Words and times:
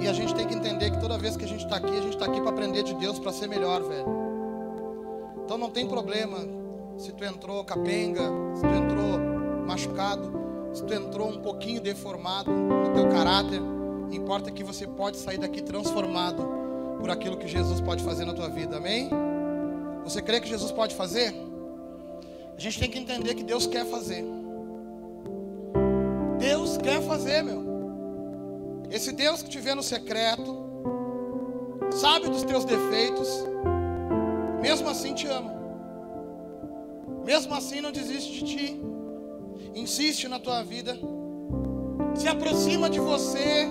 E 0.00 0.08
a 0.08 0.12
gente 0.12 0.34
tem 0.34 0.46
que 0.46 0.54
entender 0.54 0.90
que 0.90 1.00
toda 1.00 1.16
vez 1.16 1.36
que 1.36 1.44
a 1.44 1.48
gente 1.48 1.64
está 1.64 1.76
aqui, 1.76 1.90
a 1.90 2.02
gente 2.02 2.14
está 2.14 2.26
aqui 2.26 2.40
para 2.40 2.50
aprender 2.50 2.82
de 2.82 2.94
Deus, 2.94 3.18
para 3.18 3.32
ser 3.32 3.48
melhor, 3.48 3.82
velho. 3.82 4.06
Então 5.44 5.56
não 5.56 5.70
tem 5.70 5.86
problema 5.86 6.38
se 6.98 7.12
tu 7.12 7.24
entrou 7.24 7.64
capenga, 7.64 8.22
se 8.54 8.62
tu 8.62 8.68
entrou 8.68 9.18
machucado, 9.66 10.32
se 10.72 10.84
tu 10.84 10.92
entrou 10.92 11.28
um 11.28 11.40
pouquinho 11.40 11.80
deformado 11.80 12.50
no 12.50 12.92
teu 12.92 13.08
caráter. 13.08 13.60
Importa 14.12 14.50
que 14.50 14.62
você 14.62 14.86
pode 14.86 15.16
sair 15.16 15.38
daqui 15.38 15.62
transformado 15.62 16.46
por 17.00 17.10
aquilo 17.10 17.36
que 17.36 17.48
Jesus 17.48 17.80
pode 17.80 18.02
fazer 18.02 18.24
na 18.24 18.32
tua 18.32 18.48
vida, 18.48 18.76
amém? 18.76 19.10
Você 20.04 20.22
crê 20.22 20.40
que 20.40 20.48
Jesus 20.48 20.70
pode 20.70 20.94
fazer? 20.94 21.34
A 22.56 22.60
gente 22.60 22.78
tem 22.78 22.90
que 22.90 22.98
entender 22.98 23.34
que 23.34 23.42
Deus 23.42 23.66
quer 23.66 23.84
fazer. 23.84 24.24
Deus 26.38 26.76
quer 26.76 27.02
fazer, 27.02 27.42
meu. 27.42 27.65
Esse 28.90 29.12
Deus 29.12 29.42
que 29.42 29.50
te 29.50 29.58
vê 29.58 29.74
no 29.74 29.82
secreto, 29.82 30.56
sabe 31.92 32.28
dos 32.28 32.42
teus 32.42 32.64
defeitos, 32.64 33.28
mesmo 34.60 34.88
assim 34.88 35.14
te 35.14 35.26
ama. 35.26 35.54
Mesmo 37.24 37.54
assim 37.54 37.80
não 37.80 37.90
desiste 37.90 38.32
de 38.32 38.44
ti. 38.44 38.80
Insiste 39.74 40.28
na 40.28 40.38
tua 40.38 40.62
vida. 40.62 40.96
Se 42.14 42.28
aproxima 42.28 42.88
de 42.88 43.00
você, 43.00 43.66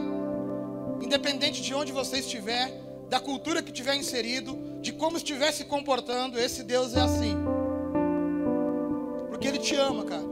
independente 1.01 1.61
de 1.61 1.73
onde 1.73 1.91
você 1.91 2.19
estiver, 2.19 2.69
da 3.09 3.19
cultura 3.19 3.61
que 3.61 3.71
tiver 3.71 3.95
inserido, 3.95 4.57
de 4.81 4.91
como 4.91 5.17
estiver 5.17 5.51
se 5.51 5.63
comportando, 5.65 6.39
esse 6.39 6.63
Deus 6.63 6.95
é 6.95 7.01
assim. 7.01 7.35
Porque 9.29 9.47
ele 9.47 9.59
te 9.59 9.75
ama, 9.75 10.03
cara. 10.03 10.23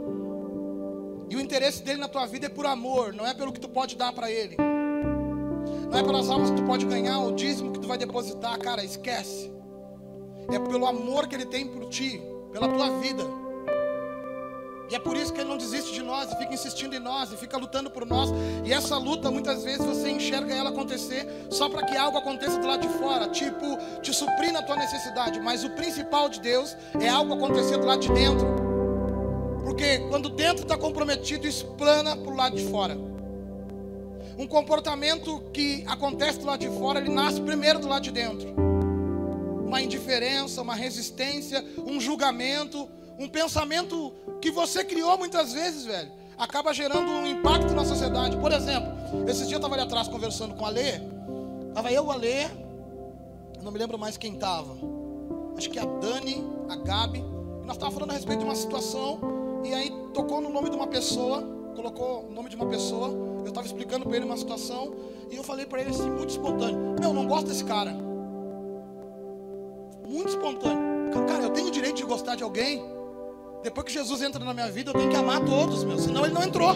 E 1.29 1.35
o 1.35 1.39
interesse 1.39 1.81
dele 1.81 1.99
na 1.99 2.07
tua 2.07 2.25
vida 2.25 2.47
é 2.47 2.49
por 2.49 2.65
amor, 2.65 3.13
não 3.13 3.25
é 3.25 3.33
pelo 3.33 3.51
que 3.51 3.59
tu 3.59 3.69
pode 3.69 3.95
dar 3.95 4.11
para 4.13 4.29
ele. 4.29 4.57
Não 5.93 5.99
é 5.99 6.03
pelas 6.03 6.27
almas 6.27 6.49
que 6.49 6.55
tu 6.55 6.63
pode 6.63 6.87
ganhar, 6.87 7.19
o 7.19 7.31
dízimo 7.33 7.71
que 7.71 7.79
tu 7.79 7.87
vai 7.87 7.99
depositar, 7.99 8.57
cara, 8.57 8.83
esquece. 8.83 9.53
É 10.51 10.57
pelo 10.57 10.87
amor 10.87 11.27
que 11.27 11.35
ele 11.35 11.45
tem 11.45 11.67
por 11.67 11.87
ti, 11.87 12.19
pela 12.51 12.67
tua 12.67 12.99
vida. 12.99 13.23
E 14.89 14.95
é 14.95 14.99
por 14.99 15.15
isso 15.15 15.31
que 15.31 15.39
ele 15.39 15.49
não 15.49 15.57
desiste 15.57 15.93
de 15.93 16.01
nós 16.01 16.31
e 16.31 16.35
fica 16.35 16.51
insistindo 16.51 16.95
em 16.95 16.99
nós 16.99 17.31
e 17.31 17.37
fica 17.37 17.59
lutando 17.59 17.91
por 17.91 18.07
nós. 18.07 18.31
E 18.65 18.73
essa 18.73 18.97
luta, 18.97 19.29
muitas 19.29 19.63
vezes, 19.63 19.85
você 19.85 20.09
enxerga 20.09 20.51
ela 20.55 20.71
acontecer 20.71 21.27
só 21.51 21.69
para 21.69 21.85
que 21.85 21.95
algo 21.95 22.17
aconteça 22.17 22.57
do 22.57 22.65
lado 22.65 22.81
de 22.81 22.91
fora, 22.97 23.27
tipo, 23.27 23.77
te 24.01 24.11
suprir 24.11 24.51
na 24.51 24.63
tua 24.63 24.75
necessidade. 24.75 25.39
Mas 25.39 25.63
o 25.63 25.69
principal 25.69 26.27
de 26.27 26.39
Deus 26.41 26.75
é 26.99 27.07
algo 27.07 27.35
acontecer 27.35 27.77
do 27.77 27.85
lado 27.85 28.01
de 28.01 28.11
dentro. 28.11 28.47
Porque 29.63 29.99
quando 30.09 30.29
dentro 30.29 30.63
está 30.63 30.75
comprometido, 30.75 31.45
explana 31.45 32.17
para 32.17 32.31
o 32.31 32.35
lado 32.35 32.55
de 32.55 32.65
fora. 32.65 33.12
Um 34.37 34.47
comportamento 34.47 35.41
que 35.53 35.83
acontece 35.87 36.39
do 36.39 36.45
lado 36.45 36.59
de 36.59 36.67
fora, 36.67 36.99
ele 36.99 37.09
nasce 37.09 37.39
primeiro 37.41 37.79
do 37.79 37.87
lado 37.87 38.03
de 38.03 38.11
dentro. 38.11 38.53
Uma 39.65 39.81
indiferença, 39.81 40.61
uma 40.61 40.75
resistência, 40.75 41.63
um 41.85 41.99
julgamento, 41.99 42.89
um 43.19 43.27
pensamento 43.27 44.13
que 44.41 44.51
você 44.51 44.83
criou 44.83 45.17
muitas 45.17 45.53
vezes, 45.53 45.85
velho, 45.85 46.11
acaba 46.37 46.73
gerando 46.73 47.09
um 47.09 47.25
impacto 47.25 47.73
na 47.73 47.85
sociedade. 47.85 48.37
Por 48.37 48.51
exemplo, 48.51 48.91
esses 49.27 49.47
dias 49.47 49.53
eu 49.53 49.57
estava 49.57 49.75
ali 49.75 49.83
atrás 49.83 50.07
conversando 50.07 50.55
com 50.55 50.65
a 50.65 50.69
Lê, 50.69 50.99
estava 51.69 51.91
eu, 51.91 52.11
a 52.11 52.15
Lê, 52.15 52.47
não 53.61 53.71
me 53.71 53.79
lembro 53.79 53.97
mais 53.97 54.17
quem 54.17 54.33
estava. 54.33 54.75
Acho 55.57 55.69
que 55.69 55.79
a 55.79 55.85
Dani, 55.85 56.43
a 56.69 56.75
Gabi, 56.75 57.19
e 57.19 57.65
nós 57.65 57.75
estávamos 57.75 57.93
falando 57.93 58.11
a 58.11 58.13
respeito 58.13 58.39
de 58.39 58.45
uma 58.45 58.55
situação, 58.55 59.19
e 59.63 59.73
aí 59.73 59.91
tocou 60.13 60.41
no 60.41 60.49
nome 60.49 60.69
de 60.69 60.75
uma 60.75 60.87
pessoa, 60.87 61.43
colocou 61.75 62.27
o 62.27 62.31
nome 62.31 62.49
de 62.49 62.55
uma 62.55 62.65
pessoa, 62.65 63.09
eu 63.43 63.49
estava 63.49 63.65
explicando 63.67 64.05
para 64.05 64.15
ele 64.15 64.25
uma 64.25 64.37
situação 64.37 64.93
e 65.29 65.35
eu 65.35 65.43
falei 65.43 65.65
para 65.65 65.81
ele 65.81 65.89
assim, 65.89 66.09
muito 66.09 66.29
espontâneo: 66.29 66.95
Meu, 66.99 67.13
não 67.13 67.27
gosto 67.27 67.47
desse 67.47 67.63
cara. 67.63 67.91
Muito 70.07 70.29
espontâneo. 70.29 70.93
Cara, 71.27 71.43
eu 71.43 71.49
tenho 71.51 71.67
o 71.67 71.71
direito 71.71 71.97
de 71.97 72.03
gostar 72.03 72.35
de 72.35 72.43
alguém. 72.43 72.83
Depois 73.63 73.85
que 73.85 73.93
Jesus 73.93 74.21
entra 74.21 74.43
na 74.43 74.53
minha 74.53 74.69
vida, 74.69 74.91
eu 74.91 74.93
tenho 74.93 75.09
que 75.09 75.15
amar 75.15 75.43
todos, 75.45 75.83
meu. 75.83 75.97
Senão 75.97 76.25
ele 76.25 76.33
não 76.33 76.43
entrou. 76.43 76.73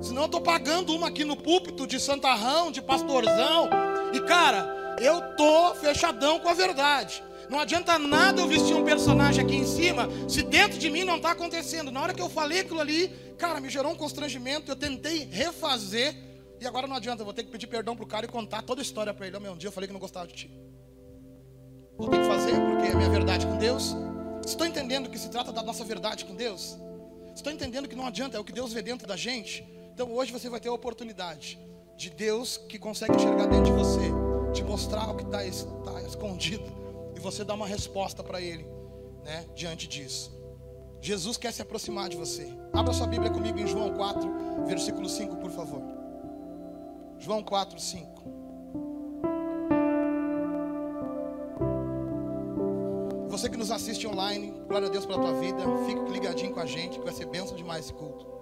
Senão 0.00 0.22
eu 0.22 0.26
estou 0.26 0.40
pagando 0.40 0.94
uma 0.94 1.08
aqui 1.08 1.24
no 1.24 1.36
púlpito 1.36 1.86
de 1.86 2.00
santarrão, 2.00 2.70
de 2.70 2.80
pastorzão. 2.80 3.68
E 4.12 4.20
cara, 4.20 4.96
eu 5.00 5.20
tô 5.36 5.74
fechadão 5.74 6.38
com 6.38 6.48
a 6.48 6.54
verdade. 6.54 7.22
Não 7.48 7.60
adianta 7.60 7.98
nada 7.98 8.40
eu 8.40 8.48
vestir 8.48 8.74
um 8.74 8.84
personagem 8.84 9.44
aqui 9.44 9.54
em 9.54 9.64
cima 9.64 10.08
se 10.28 10.42
dentro 10.42 10.78
de 10.78 10.90
mim 10.90 11.04
não 11.04 11.16
está 11.16 11.30
acontecendo. 11.30 11.90
Na 11.90 12.02
hora 12.02 12.12
que 12.12 12.20
eu 12.20 12.28
falei 12.28 12.60
aquilo 12.60 12.80
ali, 12.80 13.08
cara, 13.38 13.60
me 13.60 13.70
gerou 13.70 13.92
um 13.92 13.96
constrangimento. 13.96 14.70
Eu 14.70 14.76
tentei 14.76 15.28
refazer 15.30 16.14
e 16.60 16.66
agora 16.66 16.86
não 16.86 16.96
adianta. 16.96 17.22
Eu 17.22 17.24
vou 17.24 17.34
ter 17.34 17.44
que 17.44 17.50
pedir 17.50 17.68
perdão 17.68 17.96
pro 17.96 18.06
cara 18.06 18.26
e 18.26 18.28
contar 18.28 18.62
toda 18.62 18.80
a 18.80 18.82
história 18.82 19.14
para 19.14 19.26
ele. 19.26 19.36
Oh, 19.36 19.40
meu, 19.40 19.52
um 19.52 19.56
dia 19.56 19.68
eu 19.68 19.72
falei 19.72 19.86
que 19.86 19.92
não 19.92 20.00
gostava 20.00 20.26
de 20.26 20.34
ti. 20.34 20.50
Vou 21.96 22.08
ter 22.08 22.20
que 22.20 22.26
fazer 22.26 22.52
porque 22.52 22.88
é 22.88 22.94
minha 22.94 23.08
verdade 23.08 23.46
com 23.46 23.56
Deus. 23.56 23.94
Estou 24.44 24.66
entendendo 24.66 25.08
que 25.08 25.18
se 25.18 25.30
trata 25.30 25.52
da 25.52 25.62
nossa 25.62 25.84
verdade 25.84 26.24
com 26.24 26.34
Deus? 26.34 26.76
Estou 27.34 27.52
entendendo 27.52 27.88
que 27.88 27.94
não 27.94 28.06
adianta, 28.06 28.36
é 28.36 28.40
o 28.40 28.44
que 28.44 28.52
Deus 28.52 28.72
vê 28.72 28.82
dentro 28.82 29.06
da 29.06 29.16
gente. 29.16 29.64
Então 29.94 30.12
hoje 30.12 30.32
você 30.32 30.48
vai 30.48 30.58
ter 30.58 30.68
a 30.68 30.72
oportunidade 30.72 31.58
de 31.96 32.10
Deus 32.10 32.56
que 32.56 32.78
consegue 32.78 33.14
enxergar 33.14 33.46
dentro 33.46 33.64
de 33.64 33.72
você, 33.72 34.10
te 34.52 34.62
mostrar 34.62 35.08
o 35.10 35.16
que 35.16 35.24
está 35.24 35.38
tá 35.38 36.02
escondido 36.02 36.85
e 37.16 37.20
você 37.20 37.42
dá 37.42 37.54
uma 37.54 37.66
resposta 37.66 38.22
para 38.22 38.40
Ele, 38.40 38.66
né, 39.24 39.46
diante 39.54 39.88
disso. 39.88 40.36
Jesus 41.00 41.36
quer 41.36 41.52
se 41.52 41.62
aproximar 41.62 42.08
de 42.08 42.16
você. 42.16 42.46
Abra 42.72 42.92
sua 42.92 43.06
Bíblia 43.06 43.30
comigo 43.30 43.58
em 43.58 43.66
João 43.66 43.94
4, 43.94 44.66
versículo 44.66 45.08
5, 45.08 45.36
por 45.36 45.50
favor. 45.50 45.82
João 47.18 47.42
4, 47.42 47.80
5. 47.80 48.16
Você 53.28 53.48
que 53.50 53.56
nos 53.56 53.70
assiste 53.70 54.06
online, 54.06 54.52
glória 54.66 54.88
a 54.88 54.90
Deus 54.90 55.04
pela 55.04 55.20
tua 55.20 55.34
vida. 55.34 55.58
Fique 55.86 56.10
ligadinho 56.10 56.52
com 56.52 56.60
a 56.60 56.66
gente, 56.66 56.98
que 56.98 57.04
vai 57.04 57.12
ser 57.12 57.26
bênção 57.26 57.56
demais 57.56 57.84
esse 57.84 57.94
culto. 57.94 58.35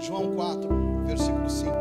João 0.00 0.34
4, 0.34 0.68
versículo 1.06 1.48
5. 1.48 1.72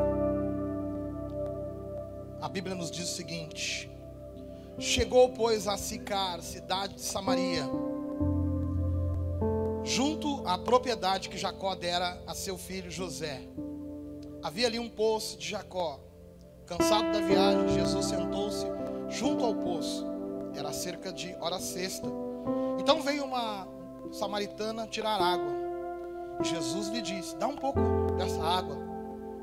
A 2.41 2.49
Bíblia 2.49 2.75
nos 2.75 2.91
diz 2.91 3.11
o 3.11 3.15
seguinte: 3.15 3.89
Chegou, 4.77 5.29
pois, 5.29 5.67
a 5.67 5.77
Sicar, 5.77 6.41
cidade 6.41 6.95
de 6.95 7.01
Samaria 7.01 7.67
junto 9.89 10.47
à 10.47 10.55
propriedade 10.55 11.29
que 11.29 11.37
Jacó 11.37 11.73
dera 11.73 12.21
a 12.27 12.35
seu 12.35 12.57
filho 12.59 12.91
José. 12.91 13.41
Havia 14.43 14.67
ali 14.67 14.77
um 14.77 14.87
poço 14.87 15.37
de 15.37 15.49
Jacó. 15.49 15.99
Cansado 16.67 17.11
da 17.11 17.19
viagem, 17.19 17.67
Jesus 17.69 18.05
sentou-se 18.05 18.67
junto 19.09 19.43
ao 19.43 19.55
poço. 19.55 20.05
Era 20.55 20.71
cerca 20.71 21.11
de 21.11 21.35
hora 21.41 21.59
sexta. 21.59 22.07
Então 22.79 23.01
veio 23.01 23.25
uma 23.25 23.67
samaritana 24.11 24.85
tirar 24.85 25.19
água. 25.19 25.68
Jesus 26.41 26.87
lhe 26.89 27.01
disse: 27.01 27.35
Dá 27.37 27.47
um 27.47 27.55
pouco 27.55 27.79
dessa 28.17 28.41
água, 28.43 28.77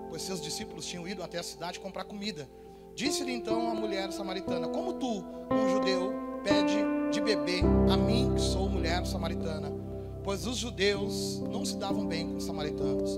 pois 0.09 0.23
seus 0.23 0.41
discípulos 0.41 0.87
tinham 0.87 1.07
ido 1.07 1.23
até 1.23 1.39
a 1.39 1.43
cidade 1.43 1.81
comprar 1.81 2.05
comida. 2.05 2.49
Disse-lhe 2.95 3.33
então 3.33 3.71
a 3.71 3.75
mulher 3.75 4.13
samaritana: 4.13 4.69
Como 4.69 4.95
tu, 4.95 5.25
um 5.51 5.71
judeu, 5.71 6.13
pede 6.43 6.77
de 7.11 7.21
beber 7.21 7.63
a 7.91 7.97
mim, 7.97 8.33
que 8.35 8.41
sou 8.41 8.69
mulher 8.69 9.05
samaritana? 9.07 9.87
pois 10.27 10.45
os 10.45 10.57
judeus 10.57 11.41
não 11.53 11.65
se 11.65 11.77
davam 11.77 12.05
bem 12.05 12.27
com 12.27 12.37
os 12.39 12.45
samaritanos. 12.45 13.17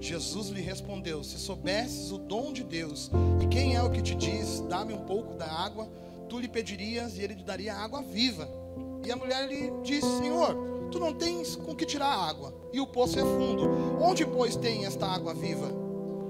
Jesus 0.00 0.48
lhe 0.48 0.60
respondeu: 0.60 1.22
Se 1.22 1.38
soubesses 1.38 2.10
o 2.10 2.18
dom 2.18 2.52
de 2.52 2.64
Deus, 2.64 3.12
e 3.40 3.46
quem 3.46 3.76
é 3.76 3.82
o 3.82 3.88
que 3.88 4.02
te 4.02 4.16
diz, 4.16 4.60
dá-me 4.68 4.92
um 4.92 5.04
pouco 5.04 5.34
da 5.34 5.46
água, 5.46 5.88
tu 6.28 6.40
lhe 6.40 6.48
pedirias 6.48 7.16
e 7.16 7.22
ele 7.22 7.36
te 7.36 7.44
daria 7.44 7.76
água 7.76 8.02
viva. 8.02 8.48
E 9.06 9.12
a 9.12 9.14
mulher 9.14 9.46
lhe 9.46 9.70
disse: 9.84 10.18
Senhor, 10.18 10.56
tu 10.88 10.98
não 10.98 11.12
tens 11.12 11.56
com 11.56 11.74
que 11.74 11.86
tirar 11.86 12.08
água, 12.08 12.54
e 12.72 12.80
o 12.80 12.86
poço 12.86 13.18
é 13.18 13.22
fundo. 13.22 13.68
Onde, 14.00 14.26
pois, 14.26 14.56
tem 14.56 14.84
esta 14.84 15.06
água 15.06 15.34
viva? 15.34 15.68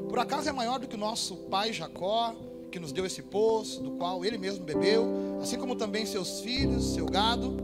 Por 0.09 0.19
acaso 0.19 0.49
é 0.49 0.53
maior 0.53 0.79
do 0.79 0.87
que 0.89 0.97
o 0.97 0.99
nosso 0.99 1.37
pai 1.37 1.73
Jacó, 1.73 2.35
que 2.71 2.79
nos 2.79 2.93
deu 2.93 3.07
esse 3.07 3.23
poço, 3.23 3.83
do 3.83 3.93
qual 3.93 4.25
ele 4.25 4.39
mesmo 4.39 4.65
bebeu, 4.65 5.07
assim 5.41 5.59
como 5.59 5.75
também 5.77 6.05
seus 6.05 6.41
filhos, 6.41 6.95
seu 6.95 7.07
gado? 7.07 7.57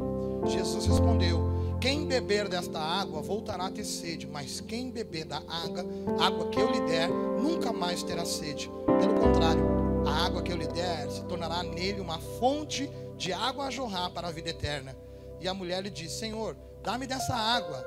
Jesus 0.46 0.86
respondeu: 0.86 1.52
quem 1.80 2.06
beber 2.06 2.48
desta 2.48 2.78
água 2.78 3.20
voltará 3.20 3.66
a 3.66 3.70
ter 3.70 3.84
sede, 3.84 4.26
mas 4.26 4.60
quem 4.60 4.90
beber 4.90 5.26
da 5.26 5.42
água, 5.46 5.84
água 6.18 6.48
que 6.48 6.58
eu 6.58 6.70
lhe 6.70 6.80
der, 6.82 7.10
nunca 7.10 7.72
mais 7.72 8.02
terá 8.02 8.24
sede. 8.24 8.70
Pelo 8.98 9.14
contrário, 9.20 9.64
A 10.06 10.26
água 10.26 10.42
que 10.42 10.52
eu 10.52 10.56
lhe 10.56 10.66
der 10.66 11.10
se 11.10 11.24
tornará 11.24 11.62
nele 11.62 12.00
uma 12.00 12.18
fonte 12.18 12.90
de 13.16 13.32
água 13.32 13.66
a 13.66 13.70
jorrar 13.70 14.10
para 14.10 14.28
a 14.28 14.30
vida 14.30 14.50
eterna. 14.50 14.94
E 15.40 15.48
a 15.48 15.54
mulher 15.54 15.82
lhe 15.82 15.90
disse: 15.90 16.18
Senhor, 16.18 16.56
dá-me 16.84 17.06
dessa 17.06 17.34
água, 17.34 17.82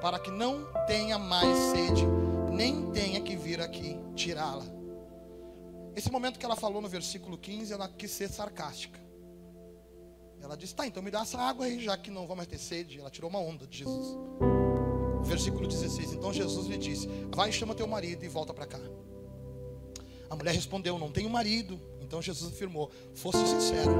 para 0.00 0.18
que 0.18 0.30
não 0.30 0.64
tenha 0.86 1.18
mais 1.18 1.58
sede, 1.72 2.06
nem 2.52 2.90
tenha 2.92 3.20
que 3.20 3.36
vir 3.36 3.60
aqui 3.60 3.98
tirá-la. 4.14 4.64
Esse 5.94 6.10
momento 6.10 6.38
que 6.38 6.46
ela 6.46 6.54
falou 6.54 6.80
no 6.80 6.88
versículo 6.88 7.36
15, 7.36 7.72
ela 7.72 7.88
quis 7.88 8.12
ser 8.12 8.30
sarcástica. 8.30 8.98
Ela 10.40 10.56
disse: 10.56 10.72
Tá, 10.72 10.86
então 10.86 11.02
me 11.02 11.10
dá 11.10 11.22
essa 11.22 11.36
água 11.36 11.66
aí, 11.66 11.80
já 11.80 11.98
que 11.98 12.12
não 12.12 12.28
vou 12.28 12.36
mais 12.36 12.48
ter 12.48 12.58
sede. 12.58 13.00
Ela 13.00 13.10
tirou 13.10 13.28
uma 13.28 13.40
onda 13.40 13.66
de 13.66 13.78
Jesus. 13.78 14.16
Versículo 15.24 15.66
16: 15.66 16.12
Então 16.12 16.32
Jesus 16.32 16.68
lhe 16.68 16.78
disse: 16.78 17.08
Vai, 17.34 17.50
chama 17.50 17.74
teu 17.74 17.88
marido 17.88 18.24
e 18.24 18.28
volta 18.28 18.54
para 18.54 18.66
cá. 18.66 18.78
A 20.30 20.36
mulher 20.36 20.54
respondeu: 20.54 20.96
Não 20.96 21.10
tenho 21.10 21.28
marido. 21.28 21.80
Então 22.00 22.22
Jesus 22.22 22.52
afirmou: 22.52 22.88
Fosse 23.14 23.44
sincera, 23.44 23.90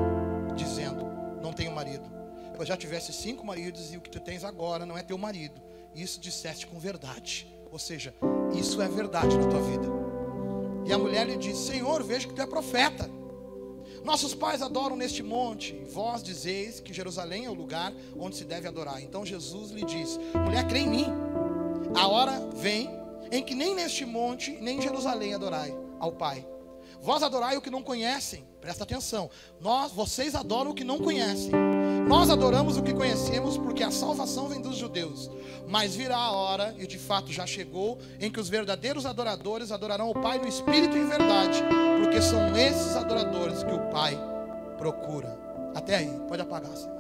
dizendo: 0.55 1.05
Não 1.43 1.52
tenho 1.52 1.73
marido. 1.73 2.17
Pois 2.58 2.69
já 2.69 2.76
tivesse 2.76 3.12
cinco 3.12 3.46
maridos 3.46 3.94
e 3.94 3.96
o 3.96 4.00
que 4.00 4.10
tu 4.10 4.19
tens 4.19 4.43
agora 4.43 4.84
não 4.84 4.99
é 4.99 5.02
teu 5.05 5.16
marido. 5.16 5.62
Isso 5.94 6.19
disseste 6.19 6.66
com 6.66 6.76
verdade. 6.76 7.46
Ou 7.70 7.78
seja, 7.78 8.12
isso 8.52 8.82
é 8.82 8.88
verdade 8.88 9.38
na 9.38 9.46
tua 9.46 9.60
vida. 9.60 9.87
E 10.84 10.93
a 10.93 10.99
mulher 10.99 11.25
lhe 11.25 11.37
disse: 11.37 11.69
Senhor, 11.69 12.02
vejo 12.02 12.26
que 12.26 12.34
tu 12.34 12.43
é 12.43 12.46
profeta. 12.49 13.08
Nossos 14.02 14.34
pais 14.34 14.60
adoram 14.60 14.96
neste 14.96 15.22
monte, 15.22 15.72
vós 15.88 16.20
dizeis 16.20 16.81
que 16.81 16.93
Jerusalém 16.93 17.44
é 17.44 17.49
o 17.49 17.55
lugar 17.55 17.93
onde 18.19 18.34
se 18.34 18.44
deve 18.44 18.66
adorar. 18.66 19.00
Então 19.00 19.25
Jesus 19.25 19.70
lhe 19.70 19.84
disse: 19.84 20.19
Mulher, 20.44 20.66
crê 20.66 20.81
em 20.81 20.88
mim. 20.88 21.06
A 21.94 22.08
hora 22.08 22.50
vem 22.56 22.90
em 23.31 23.40
que 23.40 23.54
nem 23.54 23.72
neste 23.72 24.04
monte, 24.04 24.50
nem 24.61 24.78
em 24.78 24.82
Jerusalém 24.82 25.32
adorai 25.32 25.72
ao 26.00 26.11
Pai. 26.11 26.44
Vós 27.00 27.22
adorai 27.22 27.56
o 27.56 27.62
que 27.62 27.70
não 27.70 27.84
conhecem. 27.84 28.44
Presta 28.61 28.82
atenção. 28.82 29.31
Nós, 29.61 29.93
vocês 29.93 30.34
adoram 30.34 30.72
o 30.72 30.75
que 30.75 30.82
não 30.82 30.99
conhecem. 30.99 31.67
Nós 32.08 32.31
adoramos 32.31 32.78
o 32.78 32.82
que 32.82 32.94
conhecemos 32.94 33.58
porque 33.58 33.82
a 33.82 33.90
salvação 33.90 34.49
vem 34.49 34.62
dos 34.62 34.76
judeus. 34.76 35.31
Mas 35.66 35.94
virá 35.94 36.16
a 36.16 36.32
hora, 36.32 36.75
e 36.78 36.87
de 36.87 36.99
fato 36.99 37.31
já 37.31 37.44
chegou, 37.46 37.99
em 38.19 38.31
que 38.32 38.40
os 38.40 38.49
verdadeiros 38.49 39.05
adoradores 39.05 39.70
adorarão 39.70 40.08
o 40.08 40.14
Pai 40.14 40.38
no 40.38 40.49
espírito 40.49 40.96
e 40.96 41.00
em 41.00 41.06
verdade, 41.06 41.62
porque 42.02 42.22
são 42.22 42.56
esses 42.56 42.96
adoradores 42.96 43.62
que 43.62 43.75
o 43.75 43.90
Pai 43.90 44.19
procura. 44.78 45.38
Até 45.75 45.96
aí, 45.96 46.10
pode 46.26 46.40
apagar, 46.40 46.75
Senhor. 46.75 46.96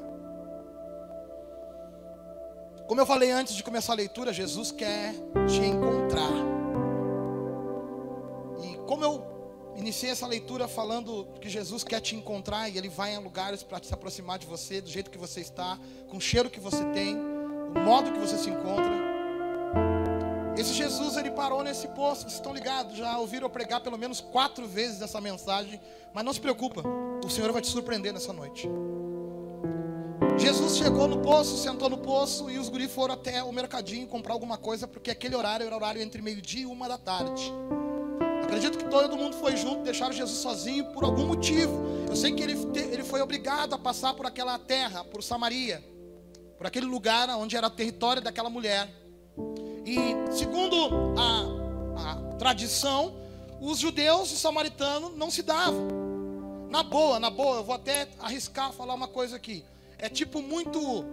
Como 2.86 3.00
eu 3.00 3.06
falei 3.06 3.30
antes 3.30 3.54
de 3.54 3.62
começar 3.62 3.94
a 3.94 3.96
leitura, 3.96 4.30
Jesus 4.30 4.70
quer 4.70 5.14
te 5.46 5.60
encontrar. 5.60 6.32
E 8.62 8.76
como 8.86 9.02
eu 9.02 9.37
Iniciei 9.78 10.10
essa 10.10 10.26
leitura 10.26 10.66
falando 10.66 11.24
que 11.40 11.48
Jesus 11.48 11.84
quer 11.84 12.00
te 12.00 12.16
encontrar 12.16 12.68
e 12.68 12.76
Ele 12.76 12.88
vai 12.88 13.14
em 13.14 13.18
lugares 13.18 13.62
para 13.62 13.80
se 13.80 13.94
aproximar 13.94 14.36
de 14.36 14.46
você, 14.46 14.80
do 14.80 14.90
jeito 14.90 15.08
que 15.08 15.16
você 15.16 15.40
está, 15.40 15.78
com 16.10 16.16
o 16.16 16.20
cheiro 16.20 16.50
que 16.50 16.58
você 16.58 16.84
tem, 16.86 17.16
o 17.16 17.78
modo 17.84 18.10
que 18.10 18.18
você 18.18 18.36
se 18.36 18.50
encontra. 18.50 18.98
Esse 20.56 20.74
Jesus, 20.74 21.16
ele 21.16 21.30
parou 21.30 21.62
nesse 21.62 21.86
poço, 21.88 22.22
vocês 22.22 22.34
estão 22.34 22.52
ligados, 22.52 22.96
já 22.96 23.16
ouviram 23.18 23.46
eu 23.46 23.50
pregar 23.50 23.80
pelo 23.80 23.96
menos 23.96 24.20
quatro 24.20 24.66
vezes 24.66 25.00
essa 25.00 25.20
mensagem, 25.20 25.80
mas 26.12 26.24
não 26.24 26.32
se 26.32 26.40
preocupa, 26.40 26.82
o 27.24 27.30
Senhor 27.30 27.52
vai 27.52 27.62
te 27.62 27.68
surpreender 27.68 28.12
nessa 28.12 28.32
noite. 28.32 28.68
Jesus 30.36 30.76
chegou 30.76 31.06
no 31.06 31.20
poço, 31.20 31.56
sentou 31.56 31.88
no 31.88 31.98
poço 31.98 32.50
e 32.50 32.58
os 32.58 32.68
guris 32.68 32.90
foram 32.90 33.14
até 33.14 33.44
o 33.44 33.52
mercadinho 33.52 34.08
comprar 34.08 34.32
alguma 34.32 34.58
coisa, 34.58 34.88
porque 34.88 35.12
aquele 35.12 35.36
horário 35.36 35.64
era 35.64 35.76
horário 35.76 36.02
entre 36.02 36.20
meio-dia 36.20 36.62
e 36.62 36.66
uma 36.66 36.88
da 36.88 36.98
tarde. 36.98 37.52
Acredito 38.48 38.78
que 38.78 38.84
todo 38.84 39.14
mundo 39.14 39.36
foi 39.36 39.58
junto, 39.58 39.82
deixaram 39.82 40.10
Jesus 40.10 40.38
sozinho 40.38 40.86
por 40.86 41.04
algum 41.04 41.26
motivo. 41.26 41.84
Eu 42.08 42.16
sei 42.16 42.32
que 42.32 42.42
ele, 42.42 42.54
ele 42.90 43.04
foi 43.04 43.20
obrigado 43.20 43.74
a 43.74 43.78
passar 43.78 44.14
por 44.14 44.24
aquela 44.24 44.58
terra, 44.58 45.04
por 45.04 45.22
Samaria, 45.22 45.84
por 46.56 46.66
aquele 46.66 46.86
lugar 46.86 47.28
onde 47.36 47.58
era 47.58 47.66
o 47.66 47.70
território 47.70 48.22
daquela 48.22 48.48
mulher. 48.48 48.88
E 49.84 49.98
segundo 50.32 50.74
a, 51.18 52.00
a 52.00 52.36
tradição, 52.36 53.20
os 53.60 53.78
judeus 53.78 54.32
e 54.32 54.38
samaritanos 54.38 55.14
não 55.14 55.30
se 55.30 55.42
davam. 55.42 55.86
Na 56.70 56.82
boa, 56.82 57.20
na 57.20 57.28
boa, 57.28 57.58
eu 57.58 57.64
vou 57.64 57.74
até 57.74 58.08
arriscar 58.18 58.72
falar 58.72 58.94
uma 58.94 59.08
coisa 59.08 59.36
aqui. 59.36 59.62
É 59.98 60.08
tipo 60.08 60.40
muito 60.40 61.04